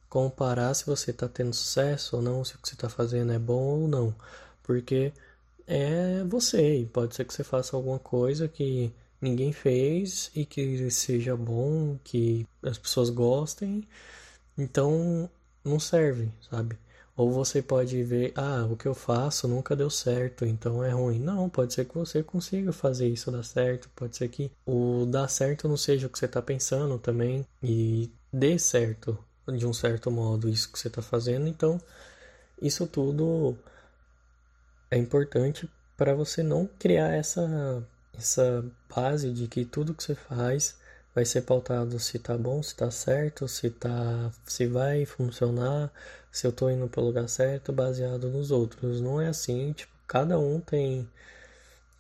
comparar 0.09 0.75
se 0.75 0.87
você 0.87 1.11
está 1.11 1.29
tendo 1.29 1.55
sucesso 1.55 2.17
ou 2.17 2.23
não, 2.23 2.45
se 2.45 2.55
o 2.57 2.59
que 2.59 2.69
você 2.69 2.75
está 2.75 2.89
fazendo 2.89 3.33
é 3.33 3.39
bom 3.39 3.83
ou 3.83 3.89
não, 3.89 4.15
porque 4.63 5.13
é 5.67 6.25
você 6.25 6.81
e 6.81 6.87
pode 6.87 7.15
ser 7.15 7.25
que 7.25 7.35
você 7.35 7.45
faça 7.45 7.77
alguma 7.77 7.99
coisa 7.99 8.49
que 8.49 8.93
ninguém 9.21 9.53
fez 9.53 10.31
e 10.35 10.45
que 10.45 10.91
seja 10.91 11.37
bom, 11.37 11.99
que 12.05 12.47
as 12.63 12.79
pessoas 12.79 13.11
gostem, 13.11 13.87
então 14.57 15.31
não 15.65 15.79
serve, 15.81 16.31
sabe? 16.51 16.79
Ou 17.17 17.33
você 17.33 17.61
pode 17.61 18.01
ver, 18.05 18.33
ah, 18.37 18.65
o 18.71 18.77
que 18.77 18.87
eu 18.87 18.95
faço 18.95 19.49
nunca 19.49 19.75
deu 19.75 19.91
certo, 19.91 20.45
então 20.47 20.85
é 20.85 20.91
ruim. 20.91 21.19
Não, 21.19 21.49
pode 21.49 21.75
ser 21.75 21.85
que 21.85 21.95
você 21.97 22.23
consiga 22.23 22.73
fazer 22.73 23.09
isso 23.09 23.31
dar 23.33 23.43
certo, 23.43 23.91
pode 23.97 24.17
ser 24.17 24.29
que 24.29 24.53
o 24.65 25.05
dar 25.05 25.27
certo 25.29 25.69
não 25.69 25.77
seja 25.77 26.07
o 26.07 26.11
que 26.11 26.19
você 26.19 26.27
está 26.27 26.41
pensando 26.41 26.97
também 26.97 27.45
e 27.61 28.09
dê 28.33 28.57
certo 28.57 29.19
de 29.49 29.67
um 29.67 29.73
certo 29.73 30.11
modo 30.13 30.49
isso 30.49 30.71
que 30.71 30.79
você 30.79 30.87
está 30.89 31.03
fazendo. 31.03 31.49
Então, 31.49 31.81
isso 32.63 32.87
tudo 32.87 33.57
é 34.91 34.97
importante 34.97 35.69
para 35.97 36.15
você 36.15 36.43
não 36.43 36.69
criar 36.79 37.13
essa, 37.15 37.85
essa 38.19 38.65
base 38.95 39.33
de 39.33 39.47
que 39.49 39.65
tudo 39.65 39.95
que 39.95 40.03
você 40.03 40.15
faz 40.15 40.77
vai 41.15 41.25
ser 41.25 41.43
pautado 41.43 41.99
se 41.99 42.19
tá 42.19 42.37
bom, 42.37 42.63
se 42.63 42.75
tá 42.75 42.91
certo, 42.91 43.49
se 43.49 43.71
tá 43.71 44.31
se 44.47 44.67
vai 44.67 45.05
funcionar, 45.05 45.93
se 46.31 46.47
eu 46.47 46.53
tô 46.53 46.69
indo 46.71 46.89
pro 46.89 47.03
lugar 47.03 47.29
certo, 47.29 47.73
baseado 47.73 48.29
nos 48.29 48.51
outros. 48.51 49.01
Não 49.01 49.21
é 49.21 49.29
assim, 49.29 49.73
tipo, 49.73 49.93
cada 50.07 50.39
um 50.39 50.61
tem 50.61 51.09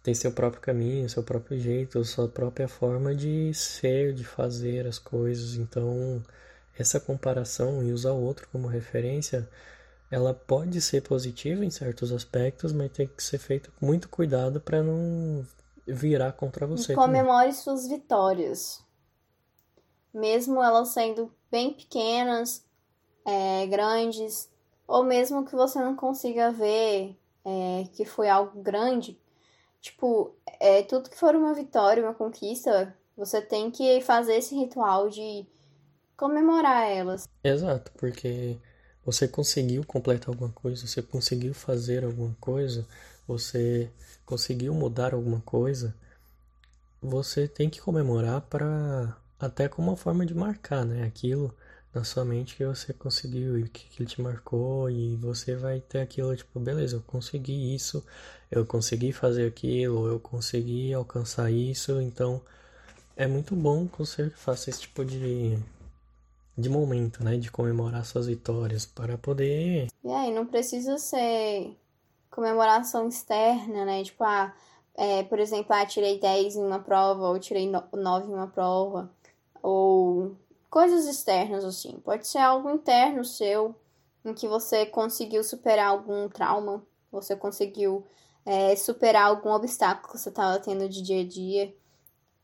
tem 0.03 0.15
seu 0.15 0.33
próprio 0.33 0.63
caminho, 0.63 1.09
seu 1.09 1.23
próprio 1.23 1.59
jeito, 1.61 2.05
sua 2.05 2.29
própria 2.29 2.69
forma 2.69 3.15
de 3.15 3.53
ser, 3.55 4.15
de 4.15 4.25
fazer 4.25 4.87
as 4.87 4.99
coisas. 4.99 5.57
Então, 5.57 6.23
essa 6.79 7.01
comparação 7.01 7.83
e 7.85 7.93
usar 7.93 8.13
o 8.13 8.23
outro 8.23 8.49
como 8.51 8.69
referência, 8.69 9.49
ela 10.11 10.33
pode 10.35 10.81
ser 10.81 11.03
positiva 11.03 11.65
em 11.65 11.71
certos 11.71 12.13
aspectos, 12.13 12.73
mas 12.73 12.93
tem 12.93 13.07
que 13.09 13.23
ser 13.23 13.39
feito 13.39 13.71
com 13.73 13.87
muito 13.87 14.09
cuidado 14.09 14.61
para 14.61 14.83
não 14.83 15.45
virar 15.88 16.33
contra 16.33 16.66
você. 16.66 16.92
E 16.92 16.97
comemore 16.97 17.49
também. 17.49 17.52
suas 17.52 17.88
vitórias 17.88 18.87
mesmo 20.12 20.62
elas 20.62 20.88
sendo 20.88 21.33
bem 21.50 21.73
pequenas, 21.73 22.64
é, 23.25 23.66
grandes, 23.66 24.50
ou 24.87 25.04
mesmo 25.04 25.45
que 25.45 25.54
você 25.54 25.78
não 25.78 25.95
consiga 25.95 26.50
ver 26.50 27.16
é, 27.45 27.85
que 27.92 28.04
foi 28.04 28.28
algo 28.28 28.61
grande, 28.61 29.18
tipo, 29.80 30.35
é, 30.61 30.83
tudo 30.83 31.11
que 31.11 31.16
for 31.16 31.35
uma 31.35 31.54
vitória, 31.54 32.02
uma 32.02 32.14
conquista, 32.14 32.95
você 33.16 33.40
tem 33.40 33.71
que 33.71 34.00
fazer 34.00 34.37
esse 34.37 34.54
ritual 34.54 35.09
de 35.09 35.47
comemorar 36.16 36.88
elas. 36.90 37.28
Exato, 37.45 37.92
porque 37.97 38.59
você 39.04 39.28
conseguiu 39.28 39.85
completar 39.87 40.30
alguma 40.30 40.50
coisa, 40.50 40.87
você 40.87 41.02
conseguiu 41.02 41.54
fazer 41.54 42.04
alguma 42.04 42.35
coisa, 42.40 42.87
você 43.28 43.90
conseguiu 44.26 44.75
mudar 44.75 45.14
alguma 45.14 45.40
coisa, 45.42 45.94
você 47.00 47.47
tem 47.47 47.70
que 47.70 47.80
comemorar 47.80 48.40
para 48.42 49.16
até 49.38 49.68
como 49.68 49.88
uma 49.88 49.97
forma 49.97 50.26
de 50.26 50.35
marcar, 50.35 50.85
né? 50.85 51.04
Aquilo 51.06 51.54
na 51.94 52.04
sua 52.04 52.25
mente 52.25 52.56
que 52.56 52.64
você 52.64 52.92
conseguiu 52.92 53.58
e 53.58 53.68
que 53.68 53.87
aquilo 53.87 54.08
te 54.08 54.20
marcou 54.20 54.90
e 54.90 55.16
você 55.16 55.54
vai 55.54 55.80
ter 55.80 56.00
aquilo 56.00 56.35
tipo, 56.37 56.58
beleza, 56.61 56.97
eu 56.97 57.02
consegui 57.02 57.75
isso, 57.75 58.04
eu 58.50 58.66
consegui 58.66 59.12
fazer 59.12 59.47
aquilo, 59.47 60.06
eu 60.06 60.20
consegui 60.20 60.92
alcançar 60.94 61.50
isso, 61.50 62.00
então 62.00 62.40
é 63.16 63.26
muito 63.26 63.54
bom 63.56 63.87
que 63.88 63.99
você 63.99 64.30
faça 64.30 64.70
esse 64.70 64.82
tipo 64.82 65.04
de 65.04 65.58
de 66.56 66.68
momento, 66.68 67.23
né, 67.23 67.37
de 67.37 67.52
comemorar 67.52 68.04
suas 68.04 68.26
vitórias 68.26 68.85
para 68.85 69.16
poder. 69.16 69.87
E 70.02 70.11
aí 70.11 70.35
não 70.35 70.44
precisa 70.44 70.99
ser 70.99 71.76
comemoração 72.30 73.08
externa, 73.08 73.85
né? 73.85 74.04
Tipo, 74.04 74.25
ah, 74.25 74.54
é, 74.94 75.23
por 75.23 75.38
exemplo, 75.38 75.75
ah, 75.75 75.87
tirei 75.87 76.18
10 76.18 76.56
em 76.56 76.64
uma 76.64 76.80
prova 76.80 77.28
ou 77.28 77.38
tirei 77.38 77.68
9 77.68 78.30
em 78.30 78.35
uma 78.35 78.49
prova 78.49 79.11
ou 79.62 80.37
coisas 80.70 81.06
externas 81.06 81.64
assim. 81.64 82.00
Pode 82.04 82.26
ser 82.26 82.38
algo 82.38 82.70
interno 82.70 83.25
seu, 83.25 83.75
em 84.25 84.35
que 84.35 84.49
você 84.49 84.87
conseguiu 84.87 85.42
superar 85.44 85.88
algum 85.88 86.28
trauma, 86.28 86.82
você 87.11 87.37
conseguiu 87.37 88.04
é, 88.44 88.75
superar 88.76 89.26
algum 89.26 89.50
obstáculo 89.50 90.12
que 90.12 90.18
você 90.18 90.28
estava 90.28 90.58
tendo 90.58 90.88
de 90.88 91.02
dia 91.02 91.23
a 91.23 91.26
dia. 91.26 91.75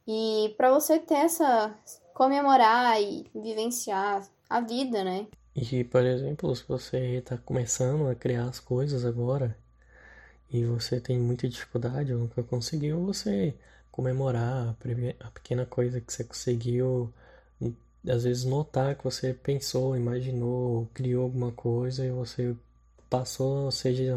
E 0.06 0.54
para 0.56 0.70
você 0.70 0.98
ter 0.98 1.14
essa 1.14 1.74
comemorar 2.12 3.00
e 3.02 3.26
vivenciar 3.34 4.26
a 4.48 4.60
vida, 4.60 5.02
né? 5.02 5.26
E, 5.56 5.84
por 5.84 6.04
exemplo, 6.04 6.54
se 6.54 6.64
você 6.66 7.18
está 7.18 7.36
começando 7.36 8.08
a 8.08 8.14
criar 8.14 8.44
as 8.44 8.60
coisas 8.60 9.04
agora 9.04 9.56
e 10.54 10.64
você 10.64 11.00
tem 11.00 11.18
muita 11.18 11.48
dificuldade 11.48 12.12
ou 12.14 12.20
nunca 12.20 12.40
conseguiu, 12.44 13.04
você 13.04 13.54
comemorar 13.90 14.76
a 15.20 15.30
pequena 15.32 15.66
coisa 15.66 16.00
que 16.00 16.12
você 16.12 16.22
conseguiu, 16.22 17.12
às 18.08 18.22
vezes 18.22 18.44
notar 18.44 18.94
que 18.94 19.02
você 19.02 19.34
pensou, 19.34 19.96
imaginou, 19.96 20.88
criou 20.94 21.24
alguma 21.24 21.50
coisa 21.50 22.06
e 22.06 22.10
você 22.10 22.54
passou, 23.10 23.68
seja 23.72 24.14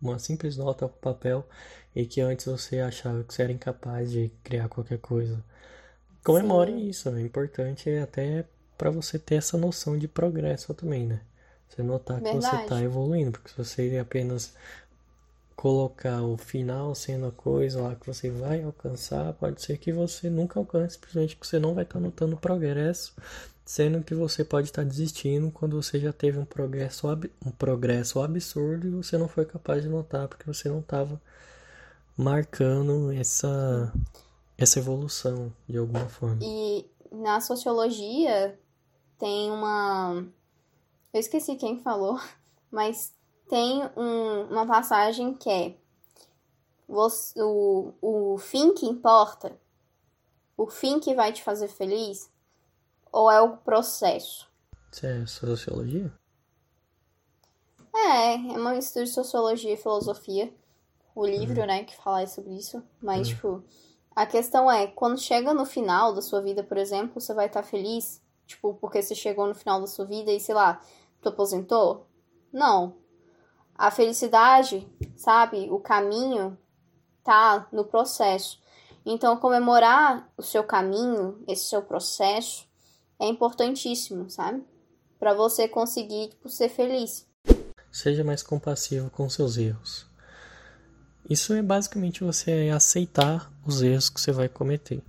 uma 0.00 0.16
simples 0.20 0.56
nota 0.56 0.88
para 0.88 0.96
o 0.96 1.14
papel 1.14 1.48
e 1.94 2.06
que 2.06 2.20
antes 2.20 2.46
você 2.46 2.78
achava 2.78 3.24
que 3.24 3.34
você 3.34 3.42
era 3.42 3.52
incapaz 3.52 4.12
de 4.12 4.30
criar 4.44 4.68
qualquer 4.68 4.98
coisa. 4.98 5.42
Comemore 6.22 6.70
Sim. 6.72 6.88
isso, 6.88 7.08
é 7.08 7.20
importante 7.20 7.90
até 7.98 8.44
para 8.78 8.90
você 8.90 9.18
ter 9.18 9.36
essa 9.36 9.58
noção 9.58 9.98
de 9.98 10.06
progresso 10.06 10.72
também, 10.72 11.04
né? 11.06 11.20
Você 11.68 11.82
notar 11.82 12.20
Verdade. 12.20 12.44
que 12.44 12.46
você 12.46 12.56
está 12.62 12.80
evoluindo, 12.80 13.32
porque 13.32 13.48
se 13.48 13.56
você 13.56 13.98
apenas 13.98 14.54
colocar 15.60 16.22
o 16.22 16.38
final 16.38 16.94
sendo 16.94 17.26
a 17.26 17.30
coisa 17.30 17.82
lá 17.82 17.94
que 17.94 18.06
você 18.06 18.30
vai 18.30 18.62
alcançar, 18.62 19.34
pode 19.34 19.60
ser 19.60 19.76
que 19.76 19.92
você 19.92 20.30
nunca 20.30 20.58
alcance, 20.58 20.94
simplesmente 20.94 21.36
porque 21.36 21.50
você 21.50 21.58
não 21.58 21.74
vai 21.74 21.84
estar 21.84 21.98
tá 21.98 22.00
notando 22.00 22.34
progresso, 22.34 23.14
sendo 23.62 24.02
que 24.02 24.14
você 24.14 24.42
pode 24.42 24.68
estar 24.68 24.80
tá 24.82 24.88
desistindo 24.88 25.50
quando 25.50 25.76
você 25.76 26.00
já 26.00 26.14
teve 26.14 26.38
um 26.38 26.46
progresso, 26.46 27.06
um 27.44 27.50
progresso 27.50 28.22
absurdo 28.22 28.86
e 28.86 28.90
você 28.90 29.18
não 29.18 29.28
foi 29.28 29.44
capaz 29.44 29.82
de 29.82 29.90
notar 29.90 30.28
porque 30.28 30.46
você 30.46 30.66
não 30.70 30.80
estava 30.80 31.20
marcando 32.16 33.12
essa, 33.12 33.92
essa 34.56 34.78
evolução 34.78 35.52
de 35.68 35.76
alguma 35.76 36.08
forma. 36.08 36.38
E 36.42 36.90
na 37.12 37.38
sociologia 37.38 38.58
tem 39.18 39.50
uma. 39.50 40.24
Eu 41.12 41.20
esqueci 41.20 41.54
quem 41.56 41.82
falou, 41.82 42.18
mas 42.72 43.12
tem 43.50 43.82
um, 43.96 44.44
uma 44.44 44.66
passagem 44.66 45.34
que 45.34 45.50
é 45.50 45.74
você, 46.88 47.40
o, 47.42 47.92
o 48.00 48.38
fim 48.38 48.72
que 48.72 48.86
importa, 48.86 49.52
o 50.56 50.68
fim 50.68 50.98
que 50.98 51.14
vai 51.14 51.32
te 51.32 51.42
fazer 51.42 51.68
feliz, 51.68 52.30
ou 53.12 53.30
é 53.30 53.40
o 53.40 53.56
processo? 53.58 54.48
Isso 54.90 55.06
é 55.06 55.26
sociologia? 55.26 56.12
É, 57.94 58.34
é 58.34 58.36
uma 58.36 58.72
mistura 58.72 59.04
de 59.04 59.10
sociologia 59.10 59.74
e 59.74 59.76
filosofia. 59.76 60.52
O 61.14 61.26
livro, 61.26 61.60
uhum. 61.60 61.66
né, 61.66 61.84
que 61.84 61.96
fala 61.96 62.24
sobre 62.26 62.54
isso. 62.54 62.82
Mas, 63.02 63.28
uhum. 63.28 63.34
tipo, 63.34 63.64
a 64.14 64.24
questão 64.24 64.70
é, 64.70 64.86
quando 64.86 65.18
chega 65.18 65.52
no 65.52 65.66
final 65.66 66.14
da 66.14 66.22
sua 66.22 66.40
vida, 66.40 66.62
por 66.62 66.76
exemplo, 66.76 67.20
você 67.20 67.34
vai 67.34 67.46
estar 67.46 67.64
feliz, 67.64 68.22
tipo, 68.46 68.74
porque 68.74 69.02
você 69.02 69.14
chegou 69.14 69.46
no 69.46 69.54
final 69.54 69.80
da 69.80 69.86
sua 69.88 70.04
vida 70.04 70.30
e, 70.30 70.38
sei 70.38 70.54
lá, 70.54 70.80
Tu 71.20 71.28
aposentou? 71.28 72.06
Não. 72.52 72.94
A 73.80 73.90
felicidade, 73.90 74.86
sabe, 75.16 75.70
o 75.70 75.80
caminho 75.80 76.54
tá 77.24 77.66
no 77.72 77.82
processo. 77.82 78.60
Então, 79.06 79.38
comemorar 79.38 80.30
o 80.36 80.42
seu 80.42 80.62
caminho, 80.62 81.42
esse 81.48 81.64
seu 81.64 81.80
processo, 81.80 82.68
é 83.18 83.26
importantíssimo, 83.26 84.28
sabe? 84.28 84.62
Para 85.18 85.32
você 85.32 85.66
conseguir 85.66 86.28
tipo, 86.28 86.46
ser 86.50 86.68
feliz. 86.68 87.26
Seja 87.90 88.22
mais 88.22 88.42
compassivo 88.42 89.08
com 89.08 89.30
seus 89.30 89.56
erros. 89.56 90.06
Isso 91.26 91.54
é 91.54 91.62
basicamente 91.62 92.22
você 92.22 92.70
aceitar 92.76 93.50
os 93.64 93.80
erros 93.80 94.10
que 94.10 94.20
você 94.20 94.30
vai 94.30 94.50
cometer. 94.50 95.02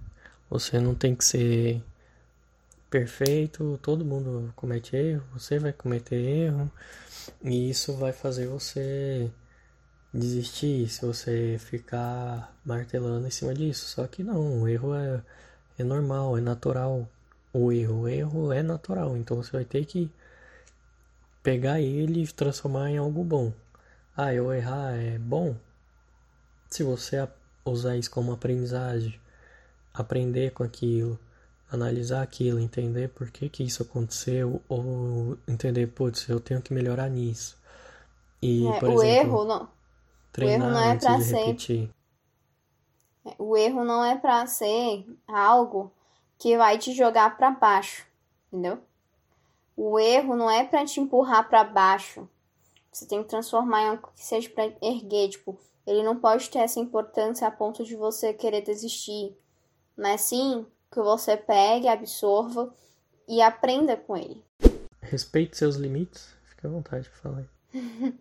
Você 0.49 0.79
não 0.79 0.95
tem 0.95 1.13
que 1.13 1.25
ser 1.25 1.83
perfeito, 2.91 3.79
todo 3.81 4.05
mundo 4.05 4.53
comete 4.55 4.95
erro, 4.97 5.23
você 5.33 5.57
vai 5.57 5.71
cometer 5.73 6.17
erro, 6.17 6.69
e 7.41 7.69
isso 7.69 7.95
vai 7.95 8.11
fazer 8.13 8.47
você 8.47 9.31
desistir 10.13 10.89
se 10.89 11.05
você 11.05 11.57
ficar 11.59 12.53
martelando 12.65 13.25
em 13.27 13.31
cima 13.31 13.53
disso. 13.53 13.87
Só 13.87 14.07
que 14.07 14.23
não, 14.23 14.61
o 14.63 14.67
erro 14.67 14.93
é, 14.93 15.23
é 15.79 15.83
normal, 15.83 16.37
é 16.37 16.41
natural. 16.41 17.07
O 17.53 17.71
erro, 17.71 18.01
o 18.01 18.09
erro 18.09 18.51
é 18.53 18.61
natural, 18.63 19.17
então 19.17 19.37
você 19.37 19.51
vai 19.51 19.65
ter 19.65 19.85
que 19.85 20.11
pegar 21.43 21.81
ele 21.81 22.23
e 22.23 22.27
transformar 22.27 22.89
em 22.91 22.97
algo 22.97 23.23
bom. 23.23 23.53
Ah, 24.17 24.33
eu 24.33 24.53
errar 24.53 24.93
é 24.95 25.17
bom? 25.17 25.55
Se 26.69 26.83
você 26.83 27.27
usar 27.65 27.97
isso 27.97 28.11
como 28.11 28.33
aprendizagem, 28.33 29.19
aprender 29.93 30.51
com 30.51 30.63
aquilo, 30.63 31.19
analisar 31.71 32.21
aquilo, 32.21 32.59
entender 32.59 33.07
por 33.09 33.31
que 33.31 33.47
que 33.47 33.63
isso 33.63 33.81
aconteceu 33.81 34.61
ou 34.67 35.37
entender, 35.47 35.87
putz, 35.87 36.27
eu 36.27 36.39
tenho 36.39 36.61
que 36.61 36.73
melhorar 36.73 37.09
nisso. 37.09 37.57
E, 38.41 38.67
é, 38.67 38.79
por 38.79 38.89
o 38.89 39.03
exemplo, 39.03 39.07
erro 39.07 39.45
não. 39.45 39.69
Treinar 40.33 40.67
o 40.67 40.71
erro 40.71 40.73
não 40.73 40.91
é 40.91 40.97
para 40.97 41.21
ser 41.21 41.35
repetir. 41.37 41.89
É, 43.25 43.35
o 43.37 43.57
erro 43.57 43.83
não 43.85 44.03
é 44.03 44.17
para 44.17 44.45
ser 44.47 45.05
algo 45.27 45.91
que 46.37 46.57
vai 46.57 46.77
te 46.77 46.93
jogar 46.93 47.37
para 47.37 47.51
baixo, 47.51 48.05
entendeu? 48.51 48.79
O 49.77 49.97
erro 49.97 50.35
não 50.35 50.49
é 50.49 50.65
para 50.65 50.85
te 50.85 50.99
empurrar 50.99 51.47
para 51.47 51.63
baixo. 51.63 52.27
Você 52.91 53.05
tem 53.05 53.23
que 53.23 53.29
transformar 53.29 53.81
em 53.81 53.87
algo 53.89 54.09
que 54.13 54.25
seja 54.25 54.49
para 54.49 54.73
erguer, 54.81 55.29
tipo, 55.29 55.57
ele 55.87 56.03
não 56.03 56.19
pode 56.19 56.49
ter 56.49 56.59
essa 56.59 56.79
importância 56.79 57.47
a 57.47 57.51
ponto 57.51 57.85
de 57.85 57.95
você 57.95 58.33
querer 58.33 58.61
desistir, 58.61 59.37
mas 59.95 60.21
sim 60.21 60.65
que 60.91 61.01
você 61.01 61.37
pegue, 61.37 61.87
absorva 61.87 62.73
e 63.27 63.41
aprenda 63.41 63.95
com 63.95 64.17
ele. 64.17 64.43
Respeite 65.01 65.57
seus 65.57 65.75
limites. 65.75 66.35
Fique 66.43 66.67
à 66.67 66.69
vontade 66.69 67.03
de 67.03 67.09
falar. 67.09 67.45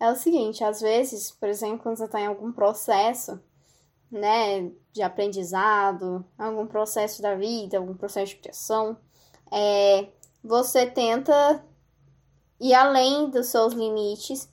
é 0.00 0.10
o 0.10 0.16
seguinte, 0.16 0.64
às 0.64 0.80
vezes, 0.80 1.30
por 1.30 1.48
exemplo, 1.48 1.80
quando 1.80 1.98
você 1.98 2.04
está 2.04 2.20
em 2.20 2.26
algum 2.26 2.50
processo, 2.50 3.40
né, 4.10 4.70
de 4.92 5.02
aprendizado, 5.02 6.24
algum 6.38 6.66
processo 6.66 7.20
da 7.20 7.34
vida, 7.34 7.78
algum 7.78 7.94
processo 7.94 8.34
de 8.34 8.40
criação, 8.40 8.96
é, 9.52 10.08
você 10.42 10.86
tenta 10.86 11.64
ir 12.60 12.72
além 12.74 13.28
dos 13.28 13.48
seus 13.48 13.74
limites, 13.74 14.48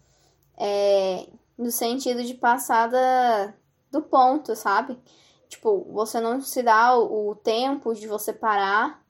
é, 0.58 1.28
no 1.58 1.72
sentido 1.72 2.24
de 2.24 2.34
passada 2.34 3.56
do 3.92 4.02
ponto, 4.02 4.56
sabe? 4.56 4.98
Tipo, 5.54 5.86
você 5.92 6.20
não 6.20 6.42
se 6.42 6.64
dá 6.64 6.98
o, 6.98 7.36
tempo 7.36 7.94
de 7.94 8.08
você 8.08 8.34
parar, 8.34 9.04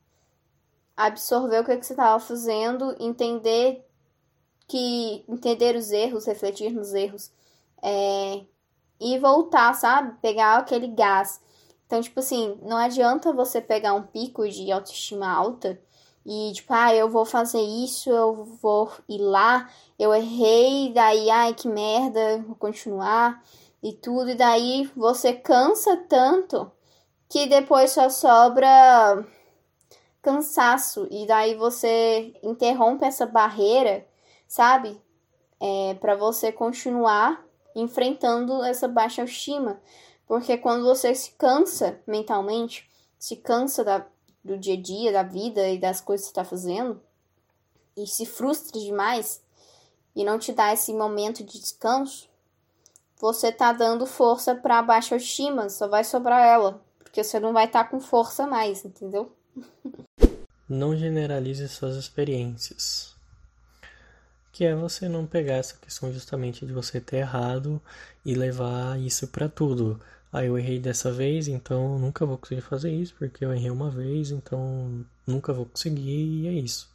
absorver 0.95 1.62
o 1.62 1.63
que, 1.63 1.77
que 1.77 1.86
você 1.86 1.93
estava 1.93 2.19
fazendo, 2.19 2.93
entender 2.99 3.88
que 4.67 5.23
entender 5.27 5.75
os 5.75 5.91
erros, 5.91 6.25
refletir 6.25 6.71
nos 6.71 6.93
erros, 6.93 7.32
é, 7.82 8.41
e 8.99 9.17
voltar, 9.19 9.73
sabe? 9.73 10.17
Pegar 10.21 10.58
aquele 10.58 10.88
gás. 10.88 11.41
Então, 11.86 12.01
tipo 12.01 12.19
assim, 12.19 12.60
não 12.62 12.75
adianta 12.75 13.32
você 13.32 13.62
pegar 13.62 13.93
um 13.93 14.03
pico 14.03 14.47
de 14.49 14.69
autoestima 14.69 15.32
alta 15.32 15.79
e, 16.25 16.51
tipo, 16.53 16.73
ah, 16.73 16.93
eu 16.93 17.10
vou 17.10 17.25
fazer 17.25 17.62
isso, 17.62 18.10
eu 18.10 18.43
vou 18.62 18.91
ir 19.08 19.19
lá, 19.19 19.69
eu 19.97 20.13
errei, 20.13 20.91
daí, 20.93 21.29
ai, 21.29 21.53
que 21.53 21.69
merda, 21.69 22.43
vou 22.45 22.56
continuar 22.56 23.41
e 23.84 23.91
tudo, 23.91 24.32
e 24.32 24.36
daí 24.36 24.89
você 24.96 25.34
cansa 25.34 25.98
tanto 26.08 26.72
que 27.28 27.46
depois 27.48 27.91
só 27.91 28.10
sobra 28.10 29.28
cansaço, 30.22 31.06
e 31.12 31.28
daí 31.28 31.54
você 31.54 32.34
interrompe 32.41 33.04
essa 33.04 33.26
barreira, 33.26 34.08
sabe? 34.48 35.00
É, 35.60 35.96
para 35.96 36.15
você 36.15 36.50
continuar 36.50 37.46
enfrentando 37.76 38.63
essa 38.63 38.88
baixa 38.88 39.22
autoestima. 39.22 39.82
Porque 40.26 40.58
quando 40.58 40.86
você 40.86 41.13
se 41.13 41.32
cansa 41.32 42.00
mentalmente, 42.08 42.89
se 43.19 43.36
cansa 43.36 43.84
da, 43.84 44.06
do 44.43 44.58
dia 44.58 44.76
a 44.76 44.82
dia, 44.82 45.12
da 45.12 45.24
vida 45.24 45.67
e 45.69 45.78
das 45.78 46.00
coisas 46.00 46.28
que 46.28 46.32
está 46.32 46.46
fazendo, 46.46 47.02
e 47.98 48.08
se 48.08 48.26
frustra 48.26 48.80
demais, 48.80 49.43
e 50.15 50.24
não 50.24 50.39
te 50.39 50.54
dá 50.54 50.72
esse 50.72 50.93
momento 50.93 51.43
de 51.43 51.60
descanso, 51.60 52.30
você 53.19 53.52
tá 53.52 53.71
dando 53.71 54.06
força 54.06 54.56
para 54.56 54.82
baixa 54.82 55.15
autoestima, 55.15 55.69
só 55.69 55.88
vai 55.88 56.04
sobrar 56.04 56.41
ela, 56.41 56.82
porque 56.99 57.23
você 57.23 57.39
não 57.39 57.54
vai 57.54 57.65
estar 57.65 57.84
tá 57.86 57.89
com 57.89 57.99
força 57.99 58.45
mais, 58.47 58.84
entendeu? 58.84 59.32
Não 60.67 60.95
generalize 60.95 61.67
suas 61.67 61.97
experiências. 61.97 63.13
Que 64.52 64.63
é 64.65 64.73
você 64.73 65.10
não 65.10 65.26
pegar 65.26 65.56
essa 65.56 65.78
questão 65.78 66.12
justamente 66.12 66.65
de 66.65 66.71
você 66.71 67.02
ter 67.02 67.17
errado 67.17 67.82
e 68.26 68.34
levar 68.34 68.97
isso 68.99 69.28
para 69.28 69.49
tudo. 69.49 69.99
Ah, 70.32 70.43
eu 70.43 70.58
errei 70.58 70.80
dessa 70.80 71.12
vez, 71.12 71.47
então 71.47 71.99
nunca 71.99 72.26
vou 72.26 72.38
conseguir 72.38 72.62
fazer 72.62 72.91
isso, 72.91 73.13
porque 73.19 73.43
eu 73.45 73.54
errei 73.54 73.69
uma 73.69 73.91
vez, 73.91 74.32
então 74.32 75.06
nunca 75.28 75.54
vou 75.54 75.65
conseguir 75.65 76.43
e 76.43 76.47
é 76.47 76.54
isso. 76.54 76.89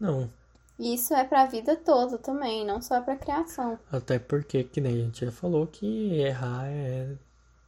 Não, 0.00 0.30
isso 0.78 1.14
é 1.14 1.24
para 1.24 1.42
a 1.42 1.46
vida 1.46 1.76
toda 1.76 2.18
também, 2.18 2.64
não 2.64 2.82
só 2.82 3.00
para 3.00 3.16
criação. 3.16 3.78
Até 3.90 4.18
porque, 4.18 4.64
que 4.64 4.80
nem 4.80 4.94
a 4.94 5.04
gente 5.04 5.24
já 5.24 5.32
falou, 5.32 5.66
que 5.66 6.20
errar 6.20 6.66
é 6.66 7.08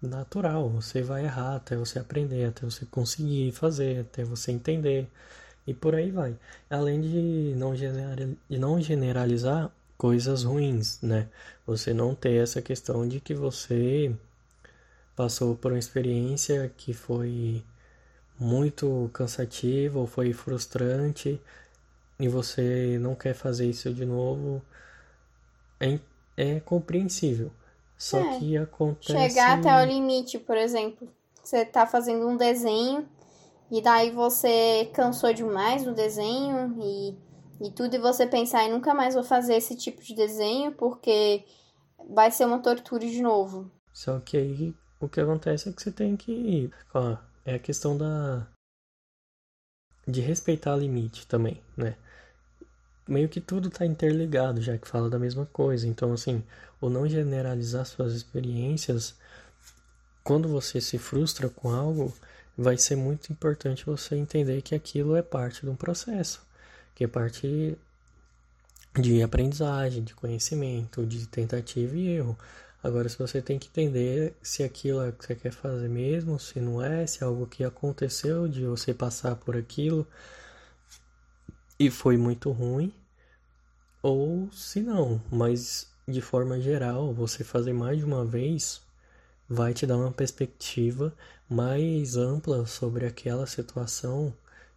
natural. 0.03 0.69
Você 0.71 1.03
vai 1.03 1.25
errar 1.25 1.57
até 1.57 1.77
você 1.77 1.99
aprender, 1.99 2.45
até 2.47 2.63
você 2.63 2.85
conseguir 2.87 3.53
fazer, 3.53 4.01
até 4.01 4.25
você 4.25 4.53
entender. 4.53 5.09
E 5.67 5.75
por 5.75 5.95
aí 5.95 6.11
vai. 6.11 6.37
Além 6.71 7.01
de 7.01 7.55
não, 7.57 7.75
de 7.75 8.59
não 8.59 8.81
generalizar 8.81 9.71
coisas 9.97 10.45
ruins, 10.45 11.01
né? 11.03 11.29
Você 11.67 11.93
não 11.95 12.15
ter 12.15 12.43
essa 12.43 12.63
questão 12.63 13.07
de 13.09 13.21
que 13.21 13.35
você 13.35 14.15
passou 15.17 15.57
por 15.57 15.73
uma 15.73 15.79
experiência 15.79 16.71
que 16.77 16.93
foi 16.93 17.65
muito 18.39 19.11
cansativa 19.13 19.99
ou 19.99 20.07
foi 20.07 20.33
frustrante 20.33 21.41
e 22.19 22.29
você 22.29 22.99
não 23.01 23.15
quer 23.15 23.35
fazer 23.35 23.69
isso 23.69 23.93
de 23.93 24.05
novo, 24.05 24.63
é, 25.81 25.99
é 26.37 26.61
compreensível. 26.61 27.51
Só 27.99 28.19
é, 28.19 28.39
que 28.39 28.57
acontece. 28.57 29.13
Chegar 29.13 29.59
até 29.59 29.83
o 29.83 29.87
limite, 29.87 30.39
por 30.39 30.57
exemplo. 30.57 31.09
Você 31.43 31.65
tá 31.65 31.87
fazendo 31.87 32.27
um 32.27 32.37
desenho 32.37 33.09
e 33.71 33.81
daí 33.81 34.11
você 34.11 34.91
cansou 34.93 35.33
demais 35.33 35.85
do 35.85 35.95
desenho 35.95 36.77
e, 36.81 37.67
e 37.67 37.71
tudo, 37.71 37.95
e 37.95 37.99
você 37.99 38.27
pensar, 38.27 38.65
e 38.65 38.71
nunca 38.71 38.93
mais 38.93 39.15
vou 39.15 39.25
fazer 39.25 39.55
esse 39.55 39.77
tipo 39.77 40.03
de 40.03 40.15
desenho 40.15 40.73
porque 40.73 41.45
vai 42.11 42.31
ser 42.31 42.45
uma 42.45 42.59
tortura 42.59 43.07
de 43.07 43.23
novo. 43.23 43.71
Só 43.93 44.21
que 44.21 44.37
aí 44.37 44.75
o 45.01 45.09
que 45.09 45.21
acontece 45.21 45.69
é 45.69 45.73
que 45.73 45.83
você 45.83 45.91
tem 45.91 46.17
que. 46.17 46.71
Ó, 46.93 47.17
é 47.45 47.55
a 47.55 47.59
questão 47.59 47.97
da. 47.97 48.47
de 50.07 50.21
respeitar 50.21 50.75
o 50.75 50.79
limite 50.79 51.27
também, 51.27 51.63
né? 51.77 51.97
Meio 53.07 53.29
que 53.29 53.41
tudo 53.41 53.69
está 53.69 53.87
interligado, 53.87 54.61
já 54.61 54.77
que 54.77 54.89
fala 54.89 55.09
da 55.09 55.19
mesma 55.19 55.47
coisa. 55.47 55.87
Então, 55.87 56.13
assim, 56.13 56.43
o 56.81 56.89
não 56.89 57.09
generalizar 57.09 57.87
suas 57.87 58.13
experiências, 58.13 59.15
quando 60.25 60.49
você 60.49 60.81
se 60.81 60.99
frustra 60.99 61.49
com 61.49 61.71
algo, 61.71 62.13
vai 62.57 62.77
ser 62.77 62.97
muito 62.97 63.33
importante 63.33 63.87
você 63.87 64.17
entender 64.17 64.63
que 64.63 64.75
aquilo 64.75 65.15
é 65.15 65.23
parte 65.23 65.63
de 65.63 65.69
um 65.69 65.77
processo, 65.77 66.45
que 66.95 67.05
é 67.05 67.07
parte 67.07 67.79
de 69.01 69.23
aprendizagem, 69.23 70.03
de 70.03 70.15
conhecimento, 70.15 71.07
de 71.07 71.27
tentativa 71.27 71.97
e 71.97 72.09
erro. 72.09 72.37
Agora, 72.83 73.09
se 73.09 73.19
você 73.19 73.43
tem 73.43 73.59
que 73.59 73.69
entender 73.69 74.35
se 74.43 74.63
aquilo 74.63 75.03
é 75.03 75.09
o 75.09 75.13
que 75.13 75.27
você 75.27 75.35
quer 75.35 75.53
fazer 75.53 75.89
mesmo, 75.89 76.39
se 76.39 76.61
não 76.61 76.83
é, 76.83 77.07
se 77.07 77.23
é 77.23 77.27
algo 77.27 77.47
que 77.47 77.65
aconteceu 77.65 78.49
de 78.49 78.65
você 78.65 78.95
passar 78.95 79.37
por 79.37 79.57
aquilo, 79.57 80.07
e 81.79 81.91
foi 81.91 82.17
muito 82.17 82.51
ruim, 82.51 82.93
ou 84.03 84.51
se 84.53 84.81
não, 84.81 85.21
mas 85.31 85.91
de 86.09 86.21
forma 86.21 86.61
geral, 86.61 87.13
você 87.13 87.43
fazer 87.43 87.73
mais 87.73 87.99
de 87.99 88.05
uma 88.05 88.25
vez 88.25 88.81
vai 89.49 89.75
te 89.75 89.87
dar 89.87 89.97
uma 89.97 90.13
perspectiva 90.13 91.13
mais 91.49 92.17
ampla 92.17 92.67
sobre 92.67 93.07
aquela 93.07 93.47
situação 93.47 94.33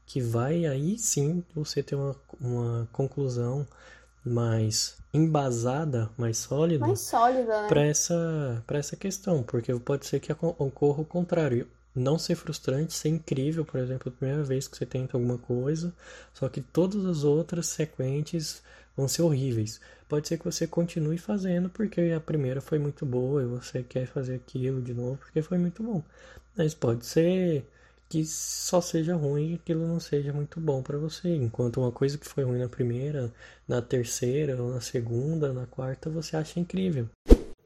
que 0.05 0.19
vai 0.19 0.65
aí 0.65 0.97
sim 0.97 1.43
você 1.53 1.83
ter 1.83 1.95
uma, 1.95 2.15
uma 2.39 2.89
conclusão 2.91 3.67
mais 4.25 4.97
embasada, 5.13 6.09
mais 6.17 6.37
sólida, 6.37 6.85
mais 6.85 6.99
sólida 6.99 7.61
né? 7.61 7.67
para 7.67 7.83
essa, 7.83 8.63
essa 8.67 8.95
questão, 8.95 9.43
porque 9.43 9.73
pode 9.79 10.05
ser 10.05 10.19
que 10.19 10.31
ocorra 10.31 11.01
o 11.01 11.05
contrário. 11.05 11.67
Não 11.99 12.17
ser 12.17 12.35
frustrante, 12.35 12.93
ser 12.93 13.09
incrível, 13.09 13.65
por 13.65 13.77
exemplo, 13.77 14.07
a 14.07 14.17
primeira 14.17 14.41
vez 14.41 14.69
que 14.69 14.77
você 14.77 14.85
tenta 14.85 15.17
alguma 15.17 15.37
coisa, 15.37 15.93
só 16.33 16.47
que 16.47 16.61
todas 16.61 17.05
as 17.05 17.25
outras 17.25 17.67
sequentes 17.67 18.63
vão 18.95 19.05
ser 19.05 19.21
horríveis. 19.21 19.81
Pode 20.07 20.25
ser 20.25 20.37
que 20.37 20.45
você 20.45 20.65
continue 20.65 21.17
fazendo 21.17 21.69
porque 21.69 22.13
a 22.15 22.19
primeira 22.21 22.61
foi 22.61 22.79
muito 22.79 23.05
boa 23.05 23.43
e 23.43 23.45
você 23.45 23.83
quer 23.83 24.07
fazer 24.07 24.35
aquilo 24.35 24.81
de 24.81 24.93
novo 24.93 25.17
porque 25.17 25.41
foi 25.41 25.57
muito 25.57 25.83
bom. 25.83 26.01
Mas 26.55 26.73
pode 26.73 27.05
ser 27.05 27.65
que 28.07 28.25
só 28.25 28.79
seja 28.79 29.13
ruim 29.15 29.51
e 29.51 29.55
aquilo 29.55 29.85
não 29.85 29.99
seja 29.99 30.31
muito 30.31 30.57
bom 30.57 30.81
para 30.81 30.97
você. 30.97 31.35
Enquanto 31.35 31.81
uma 31.81 31.91
coisa 31.91 32.17
que 32.17 32.27
foi 32.27 32.45
ruim 32.45 32.59
na 32.59 32.69
primeira, 32.69 33.29
na 33.67 33.81
terceira, 33.81 34.55
na 34.55 34.79
segunda, 34.79 35.51
na 35.51 35.65
quarta, 35.65 36.09
você 36.09 36.37
acha 36.37 36.61
incrível. 36.61 37.09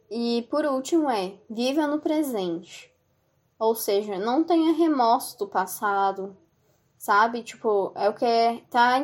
E 0.10 0.48
por 0.50 0.66
último 0.66 1.08
é, 1.10 1.36
viva 1.48 1.86
no 1.86 2.00
presente. 2.00 2.93
Ou 3.60 3.76
seja, 3.76 4.18
não 4.18 4.44
tenha 4.44 4.74
remorso 4.74 5.38
do 5.38 5.48
passado, 5.48 6.36
sabe? 6.98 7.44
Tipo, 7.44 7.92
é 7.96 8.10
o 8.10 8.14
que 8.14 8.26
é, 8.26 8.62
tá, 8.70 9.00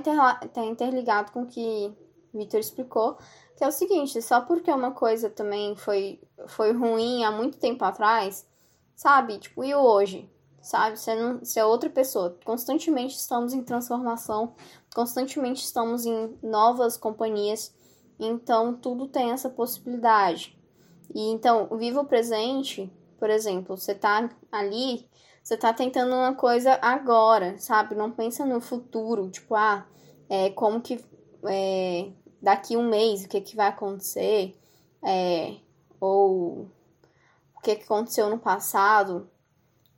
tá 0.47 0.65
interligado 0.65 1.31
com 1.31 1.43
o 1.43 1.47
que 1.47 1.93
Vitor 2.33 2.59
explicou, 2.59 3.17
que 3.57 3.63
é 3.63 3.67
o 3.67 3.71
seguinte, 3.71 4.21
só 4.21 4.41
porque 4.41 4.71
uma 4.71 4.91
coisa 4.91 5.29
também 5.29 5.75
foi, 5.75 6.21
foi 6.47 6.73
ruim 6.73 7.23
há 7.23 7.31
muito 7.31 7.57
tempo 7.57 7.83
atrás, 7.83 8.47
sabe? 8.95 9.37
Tipo, 9.39 9.63
e 9.63 9.73
hoje? 9.73 10.29
sabe? 10.61 10.97
Você, 10.97 11.15
não, 11.15 11.39
você 11.39 11.59
é 11.59 11.65
outra 11.65 11.89
pessoa. 11.89 12.37
Constantemente 12.43 13.15
estamos 13.15 13.53
em 13.53 13.63
transformação, 13.63 14.53
constantemente 14.93 15.63
estamos 15.63 16.05
em 16.05 16.37
novas 16.41 16.97
companhias, 16.97 17.73
então 18.19 18.75
tudo 18.75 19.07
tem 19.07 19.31
essa 19.31 19.49
possibilidade. 19.49 20.57
E 21.13 21.31
então, 21.31 21.67
viva 21.77 22.01
o 22.01 22.05
presente, 22.05 22.91
por 23.19 23.29
exemplo, 23.29 23.77
você 23.77 23.93
tá 23.93 24.29
ali, 24.51 25.07
você 25.43 25.57
tá 25.57 25.73
tentando 25.73 26.13
uma 26.15 26.33
coisa 26.33 26.79
agora, 26.81 27.57
sabe? 27.59 27.95
Não 27.95 28.11
pensa 28.11 28.45
no 28.45 28.61
futuro, 28.61 29.29
tipo, 29.29 29.55
ah, 29.55 29.85
é, 30.29 30.49
como 30.51 30.81
que 30.81 31.03
é, 31.45 32.11
daqui 32.41 32.77
um 32.77 32.87
mês, 32.87 33.25
o 33.25 33.29
que, 33.29 33.41
que 33.41 33.55
vai 33.55 33.67
acontecer, 33.67 34.55
é, 35.03 35.55
ou 35.99 36.69
o 37.55 37.61
que, 37.61 37.75
que 37.75 37.83
aconteceu 37.83 38.29
no 38.29 38.39
passado, 38.39 39.29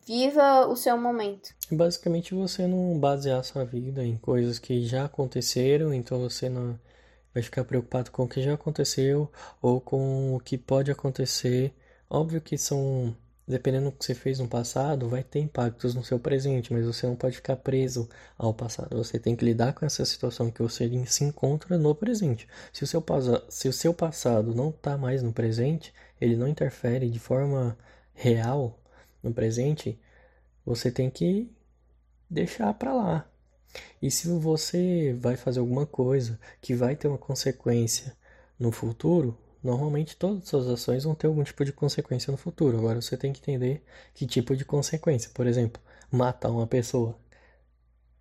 Viva 0.05 0.67
o 0.67 0.75
seu 0.75 0.97
momento. 0.97 1.53
Basicamente 1.71 2.34
você 2.34 2.65
não 2.65 2.99
basear 2.99 3.43
sua 3.43 3.63
vida 3.63 4.03
em 4.03 4.17
coisas 4.17 4.57
que 4.57 4.84
já 4.86 5.05
aconteceram, 5.05 5.93
então 5.93 6.19
você 6.19 6.49
não 6.49 6.77
vai 7.34 7.43
ficar 7.43 7.63
preocupado 7.63 8.12
com 8.12 8.23
o 8.23 8.27
que 8.27 8.41
já 8.41 8.55
aconteceu 8.55 9.31
ou 9.62 9.79
com 9.79 10.36
o 10.36 10.39
que 10.39 10.57
pode 10.57 10.91
acontecer. 10.91 11.73
Óbvio 12.13 12.41
que 12.41 12.58
são, 12.58 13.15
dependendo 13.47 13.86
do 13.86 13.93
que 13.93 14.04
você 14.04 14.13
fez 14.13 14.38
no 14.38 14.45
passado, 14.45 15.08
vai 15.08 15.24
ter 15.24 15.39
impactos 15.39 15.95
no 15.95 16.04
seu 16.04 16.19
presente, 16.19 16.74
mas 16.74 16.86
você 16.86 17.08
não 17.08 17.15
pode 17.15 17.38
ficar 17.38 17.56
preso 17.56 18.10
ao 18.38 18.54
passado. 18.54 18.97
Você 18.97 19.17
tem 19.17 19.34
que 19.34 19.45
lidar 19.45 19.71
com 19.71 19.86
essa 19.86 20.04
situação 20.04 20.52
que 20.52 20.62
você 20.62 20.89
se 21.06 21.24
encontra 21.24 21.78
no 21.78 21.95
presente. 21.95 22.50
Se 22.74 22.84
o 22.84 22.88
seu, 22.88 23.02
se 23.47 23.69
o 23.69 23.71
seu 23.71 23.93
passado 23.93 24.54
não 24.54 24.71
está 24.71 24.97
mais 24.97 25.24
no 25.24 25.32
presente, 25.32 25.93
ele 26.19 26.36
não 26.36 26.50
interfere 26.50 27.10
de 27.10 27.17
forma 27.17 27.78
real 28.13 28.78
no 29.24 29.34
presente, 29.34 29.97
você 30.65 30.91
tem 30.91 31.10
que 31.10 31.50
deixar 32.30 32.74
para 32.74 32.93
lá. 32.93 33.32
E 34.02 34.12
se 34.12 34.28
você 34.28 35.17
vai 35.17 35.38
fazer 35.38 35.62
alguma 35.62 35.86
coisa 35.86 36.38
que 36.60 36.76
vai 36.76 36.93
ter 36.93 37.08
uma 37.08 37.17
consequência 37.17 38.13
no 38.60 38.69
futuro, 38.69 39.38
normalmente 39.63 40.15
todas 40.17 40.43
as 40.43 40.50
suas 40.50 40.67
ações 40.67 41.04
vão 41.04 41.15
ter 41.15 41.28
algum 41.28 41.43
tipo 41.43 41.63
de 41.65 41.74
consequência 41.74 42.32
no 42.32 42.38
futuro. 42.38 42.78
Agora 42.78 43.02
você 43.02 43.17
tem 43.17 43.34
que 43.34 43.39
entender 43.41 43.84
que 44.13 44.26
tipo 44.26 44.56
de 44.56 44.65
consequência. 44.65 45.32
Por 45.34 45.47
exemplo, 45.47 45.82
matar 46.12 46.50
uma 46.52 46.67
pessoa. 46.67 47.17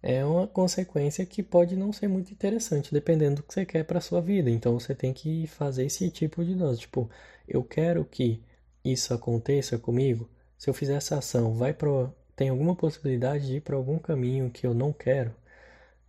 É 0.02 0.24
uma 0.24 0.46
consequência 0.46 1.26
que 1.26 1.42
pode 1.42 1.76
não 1.76 1.92
ser 1.92 2.08
muito 2.08 2.32
interessante, 2.32 2.92
dependendo 2.92 3.36
do 3.36 3.42
que 3.42 3.52
você 3.54 3.66
quer 3.66 3.84
para 3.84 4.00
sua 4.00 4.20
vida. 4.20 4.50
Então 4.50 4.78
você 4.78 4.94
tem 4.94 5.12
que 5.12 5.46
fazer 5.46 5.86
esse 5.86 6.10
tipo 6.10 6.44
de 6.44 6.54
dose. 6.54 6.80
Tipo, 6.80 7.10
eu 7.46 7.62
quero 7.62 8.04
que 8.04 8.42
isso 8.84 9.12
aconteça 9.12 9.78
comigo 9.78 10.28
se 10.60 10.68
eu 10.68 10.74
fizer 10.74 10.94
essa 10.96 11.16
ação, 11.16 11.54
vai 11.54 11.72
pro, 11.72 12.14
tem 12.36 12.50
alguma 12.50 12.76
possibilidade 12.76 13.46
de 13.46 13.56
ir 13.56 13.60
para 13.62 13.76
algum 13.76 13.98
caminho 13.98 14.50
que 14.50 14.66
eu 14.66 14.74
não 14.74 14.92
quero, 14.92 15.34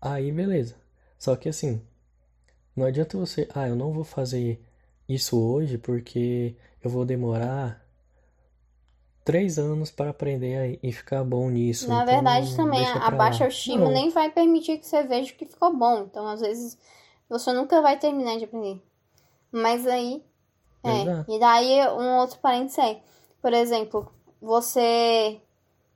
aí 0.02 0.30
beleza. 0.30 0.76
Só 1.17 1.38
que 1.38 1.48
assim, 1.48 1.82
não 2.76 2.86
adianta 2.86 3.17
você, 3.17 3.48
ah, 3.56 3.70
eu 3.70 3.78
não 3.78 3.94
vou 3.94 4.04
fazer 4.04 4.62
isso 5.13 5.39
hoje 5.39 5.78
porque 5.78 6.56
eu 6.84 6.89
vou 6.89 7.06
demorar 7.06 7.82
três 9.24 9.58
anos 9.60 9.91
para 9.91 10.10
aprender 10.10 10.80
e 10.82 10.91
ficar 10.91 11.24
bom 11.24 11.50
nisso. 11.50 11.88
Na 11.88 12.04
então, 12.04 12.13
verdade, 12.13 12.56
também 12.56 12.86
a 12.86 13.12
baixa 13.12 13.43
autoestima 13.43 13.89
nem 13.89 14.10
vai 14.10 14.32
permitir 14.32 14.78
que 14.78 14.86
você 14.86 15.04
veja 15.04 15.34
que 15.34 15.45
ficou 15.45 15.76
bom. 15.76 16.04
Então, 16.04 16.28
às 16.28 16.41
vezes, 16.41 16.78
você 17.30 17.54
nunca 17.54 17.82
vai 17.82 17.97
terminar 17.97 18.38
de 18.38 18.45
aprender. 18.45 18.82
Mas 19.52 19.86
aí. 19.88 20.24
É. 20.84 21.02
Exato. 21.02 21.32
E 21.32 21.39
daí, 21.39 21.88
um 21.89 22.17
outro 22.17 22.39
parênteses 22.39 22.80
é, 22.80 23.00
por 23.41 23.54
exemplo, 23.54 24.12
você 24.41 25.39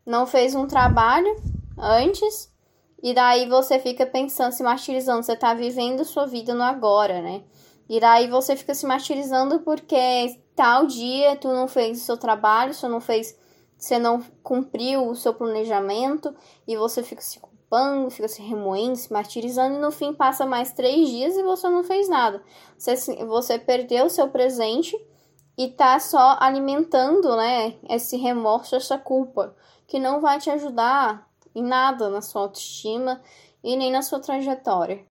não 0.06 0.28
fez 0.28 0.54
um 0.54 0.67
trabalho 0.67 1.36
antes 1.78 2.54
e 3.01 3.13
daí 3.13 3.47
você 3.47 3.80
fica 3.80 4.06
pensando, 4.06 4.51
se 4.51 4.62
martirizando, 4.62 5.23
você 5.23 5.36
tá 5.36 5.54
vivendo 5.54 6.06
sua 6.06 6.25
vida 6.25 6.54
no 6.54 6.63
agora, 6.63 7.21
né? 7.21 7.43
E 7.89 8.00
daí 8.00 8.28
você 8.28 8.56
fica 8.56 8.74
se 8.74 8.86
martirizando 8.86 9.60
porque 9.60 10.39
tal 10.56 10.88
dia 10.88 11.36
tu 11.36 11.48
não 11.48 11.67
fez 11.67 12.02
o 12.02 12.06
seu 12.06 12.17
trabalho, 12.17 12.74
você 12.74 12.88
não 12.88 13.00
fez, 13.00 13.38
você 13.78 14.00
não 14.00 14.24
cumpriu 14.41 15.08
o 15.08 15.15
seu 15.15 15.34
planejamento 15.34 16.36
e 16.67 16.76
você 16.76 17.04
fica 17.04 17.21
se 17.21 17.39
culpando, 17.39 18.10
fica 18.10 18.28
se 18.28 18.41
remoendo, 18.41 18.95
se 18.95 19.12
martirizando 19.13 19.76
e 19.76 19.80
no 19.82 19.91
fim 19.91 20.13
passa 20.13 20.45
mais 20.45 20.71
três 20.71 21.08
dias 21.10 21.36
e 21.36 21.43
você 21.43 21.69
não 21.69 21.84
fez 21.84 22.10
nada. 22.10 22.41
Você, 22.78 22.95
você 23.26 23.60
perdeu 23.60 24.06
o 24.06 24.10
seu 24.10 24.30
presente 24.30 24.95
e 25.58 25.69
tá 25.69 26.00
só 26.00 26.38
alimentando, 26.39 27.36
né, 27.36 27.76
esse 27.89 28.17
remorso, 28.17 28.76
essa 28.76 28.98
culpa, 28.98 29.56
que 29.88 30.00
não 30.00 30.19
vai 30.19 30.39
te 30.39 30.50
ajudar 30.50 31.30
em 31.54 31.63
nada 31.63 32.10
na 32.10 32.21
sua 32.21 32.41
autoestima 32.41 33.21
e 33.63 33.76
nem 33.78 33.91
na 33.91 34.02
sua 34.02 34.19
trajetória. 34.19 35.06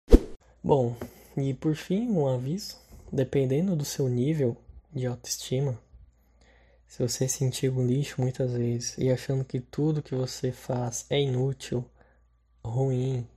Bom, 0.61 0.93
e 1.37 1.53
por 1.53 1.75
fim, 1.75 2.09
um 2.09 2.27
aviso: 2.27 2.77
dependendo 3.11 3.75
do 3.75 3.85
seu 3.85 4.07
nível 4.07 4.57
de 4.91 5.05
autoestima, 5.05 5.79
se 6.87 7.01
você 7.01 7.27
sentir 7.27 7.69
um 7.69 7.85
lixo 7.85 8.21
muitas 8.21 8.53
vezes 8.53 8.97
e 8.97 9.09
achando 9.09 9.43
que 9.43 9.59
tudo 9.59 10.03
que 10.03 10.13
você 10.13 10.51
faz 10.51 11.05
é 11.09 11.19
inútil, 11.19 11.83
ruim, 12.63 13.27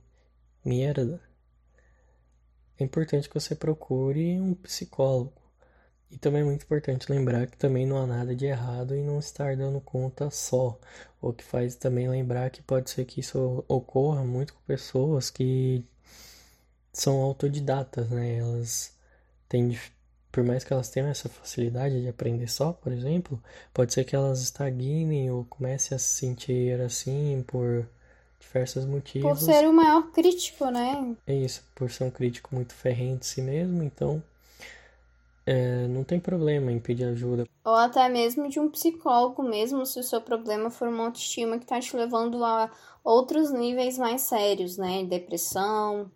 merda, 0.63 1.19
é 2.79 2.83
importante 2.83 3.27
que 3.27 3.33
você 3.33 3.55
procure 3.55 4.39
um 4.39 4.53
psicólogo 4.53 5.33
e 6.09 6.17
também 6.17 6.41
é 6.41 6.45
muito 6.45 6.63
importante 6.63 7.11
lembrar 7.11 7.47
que 7.47 7.57
também 7.57 7.85
não 7.85 7.97
há 7.97 8.07
nada 8.07 8.35
de 8.35 8.45
errado 8.45 8.95
em 8.95 9.03
não 9.03 9.19
estar 9.19 9.57
dando 9.57 9.81
conta 9.81 10.29
só. 10.29 10.79
O 11.21 11.33
que 11.33 11.43
faz 11.43 11.75
também 11.75 12.07
lembrar 12.07 12.49
que 12.49 12.61
pode 12.61 12.89
ser 12.89 13.05
que 13.05 13.19
isso 13.19 13.65
ocorra 13.67 14.23
muito 14.23 14.53
com 14.53 14.61
pessoas 14.61 15.29
que 15.29 15.83
são 17.01 17.21
autodidatas, 17.21 18.09
né? 18.09 18.37
Elas 18.37 18.91
têm, 19.47 19.77
por 20.31 20.43
mais 20.43 20.63
que 20.63 20.73
elas 20.73 20.89
tenham 20.89 21.09
essa 21.09 21.29
facilidade 21.29 22.01
de 22.01 22.07
aprender 22.07 22.47
só, 22.47 22.73
por 22.73 22.91
exemplo, 22.91 23.41
pode 23.73 23.93
ser 23.93 24.03
que 24.03 24.15
elas 24.15 24.41
estagnem 24.41 25.31
ou 25.31 25.45
comecem 25.45 25.95
a 25.95 25.99
se 25.99 26.15
sentir 26.19 26.79
assim 26.81 27.43
por 27.47 27.87
diversos 28.39 28.85
motivos. 28.85 29.29
Por 29.29 29.37
ser 29.37 29.67
o 29.67 29.73
maior 29.73 30.11
crítico, 30.11 30.65
né? 30.65 31.15
É 31.25 31.35
isso, 31.35 31.63
por 31.75 31.91
ser 31.91 32.03
um 32.05 32.11
crítico 32.11 32.53
muito 32.53 32.73
ferrento 32.73 33.21
de 33.21 33.25
si 33.27 33.41
mesmo, 33.41 33.83
então 33.83 34.21
é, 35.45 35.87
não 35.87 36.03
tem 36.03 36.19
problema 36.19 36.71
em 36.71 36.79
pedir 36.79 37.05
ajuda. 37.05 37.45
Ou 37.63 37.75
até 37.75 38.09
mesmo 38.09 38.49
de 38.49 38.59
um 38.59 38.69
psicólogo 38.69 39.43
mesmo, 39.43 39.85
se 39.85 39.99
o 39.99 40.03
seu 40.03 40.19
problema 40.19 40.69
for 40.69 40.87
uma 40.87 41.05
autoestima 41.05 41.57
que 41.57 41.63
está 41.63 41.79
te 41.79 41.95
levando 41.95 42.43
a 42.43 42.69
outros 43.03 43.51
níveis 43.51 43.97
mais 43.97 44.23
sérios, 44.23 44.77
né? 44.77 45.05
Depressão, 45.05 46.11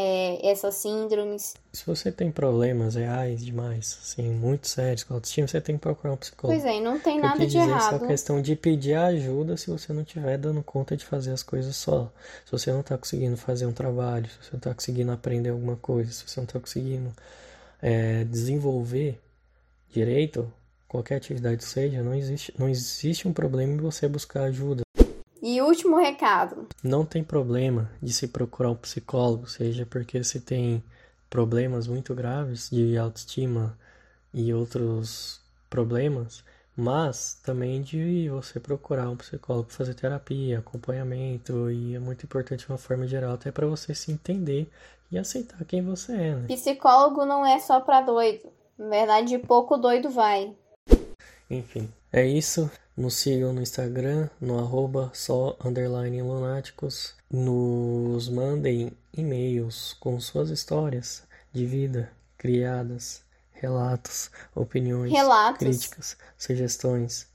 é, 0.00 0.48
essas 0.48 0.76
síndromes. 0.76 1.56
Se 1.72 1.84
você 1.84 2.12
tem 2.12 2.30
problemas 2.30 2.94
reais 2.94 3.44
demais, 3.44 3.98
assim, 4.00 4.30
muito 4.30 4.68
sérios 4.68 5.02
com 5.02 5.14
autoestima, 5.14 5.48
você 5.48 5.60
tem 5.60 5.74
que 5.74 5.80
procurar 5.80 6.14
um 6.14 6.16
psicólogo. 6.16 6.60
Pois 6.60 6.72
é, 6.72 6.80
não 6.80 7.00
tem 7.00 7.20
nada 7.20 7.44
de 7.44 7.56
errado. 7.56 7.96
É 7.96 7.98
só 7.98 8.06
questão 8.06 8.40
de 8.40 8.54
pedir 8.54 8.94
ajuda 8.94 9.56
se 9.56 9.68
você 9.68 9.92
não 9.92 10.02
estiver 10.02 10.38
dando 10.38 10.62
conta 10.62 10.96
de 10.96 11.04
fazer 11.04 11.32
as 11.32 11.42
coisas 11.42 11.74
só. 11.74 12.12
Se 12.44 12.52
você 12.52 12.70
não 12.70 12.78
está 12.78 12.96
conseguindo 12.96 13.36
fazer 13.36 13.66
um 13.66 13.72
trabalho, 13.72 14.28
se 14.28 14.36
você 14.36 14.50
não 14.52 14.58
está 14.58 14.72
conseguindo 14.72 15.10
aprender 15.10 15.48
alguma 15.48 15.74
coisa, 15.74 16.12
se 16.12 16.28
você 16.28 16.38
não 16.38 16.44
está 16.44 16.60
conseguindo 16.60 17.12
é, 17.82 18.22
desenvolver 18.22 19.20
direito, 19.90 20.48
qualquer 20.86 21.16
atividade 21.16 21.64
seja, 21.64 22.04
não 22.04 22.14
existe, 22.14 22.54
não 22.56 22.68
existe 22.68 23.26
um 23.26 23.32
problema 23.32 23.72
em 23.72 23.78
você 23.78 24.06
buscar 24.06 24.44
ajuda. 24.44 24.82
E 25.40 25.62
último 25.62 25.96
recado. 25.96 26.66
Não 26.82 27.04
tem 27.04 27.22
problema 27.22 27.90
de 28.02 28.12
se 28.12 28.26
procurar 28.28 28.70
um 28.70 28.76
psicólogo, 28.76 29.48
seja 29.48 29.86
porque 29.86 30.22
você 30.22 30.40
tem 30.40 30.82
problemas 31.30 31.86
muito 31.86 32.14
graves 32.14 32.68
de 32.70 32.96
autoestima 32.96 33.78
e 34.32 34.52
outros 34.52 35.40
problemas, 35.70 36.42
mas 36.76 37.38
também 37.42 37.82
de 37.82 38.28
você 38.28 38.58
procurar 38.58 39.08
um 39.10 39.16
psicólogo, 39.16 39.70
fazer 39.70 39.94
terapia, 39.94 40.58
acompanhamento, 40.58 41.70
e 41.70 41.94
é 41.94 41.98
muito 41.98 42.24
importante 42.24 42.64
de 42.64 42.72
uma 42.72 42.78
forma 42.78 43.06
geral, 43.06 43.34
até 43.34 43.50
para 43.50 43.66
você 43.66 43.94
se 43.94 44.10
entender 44.10 44.68
e 45.10 45.18
aceitar 45.18 45.64
quem 45.64 45.82
você 45.82 46.12
é, 46.12 46.34
né? 46.34 46.46
Psicólogo 46.48 47.24
não 47.24 47.44
é 47.44 47.58
só 47.58 47.80
para 47.80 48.00
doido. 48.00 48.48
Na 48.78 48.88
verdade, 48.88 49.38
pouco 49.38 49.76
doido 49.76 50.10
vai. 50.10 50.54
Enfim, 51.50 51.88
é 52.12 52.26
isso. 52.26 52.70
Nos 52.98 53.14
sigam 53.14 53.52
no 53.52 53.62
Instagram, 53.62 54.28
no 54.40 54.58
arroba 54.58 55.12
só 55.14 55.56
underline 55.64 56.20
lunáticos. 56.20 57.14
Nos 57.30 58.28
mandem 58.28 58.90
e-mails 59.16 59.94
com 60.00 60.18
suas 60.18 60.50
histórias 60.50 61.22
de 61.52 61.64
vida 61.64 62.10
criadas, 62.36 63.22
relatos, 63.52 64.32
opiniões, 64.52 65.12
Relatos. 65.12 65.58
críticas, 65.60 66.16
sugestões 66.36 67.28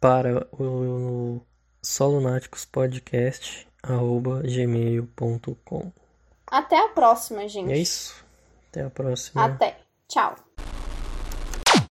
para 0.00 0.46
o, 0.52 0.62
o 0.62 1.46
solunáticos 1.82 2.64
podcast 2.64 3.66
arroba 3.82 4.42
gmail.com. 4.42 5.92
Até 6.46 6.78
a 6.78 6.88
próxima, 6.90 7.48
gente. 7.48 7.72
É 7.72 7.78
isso. 7.78 8.24
Até 8.70 8.84
a 8.84 8.90
próxima. 8.90 9.44
Até. 9.44 9.76
Tchau. 10.06 10.36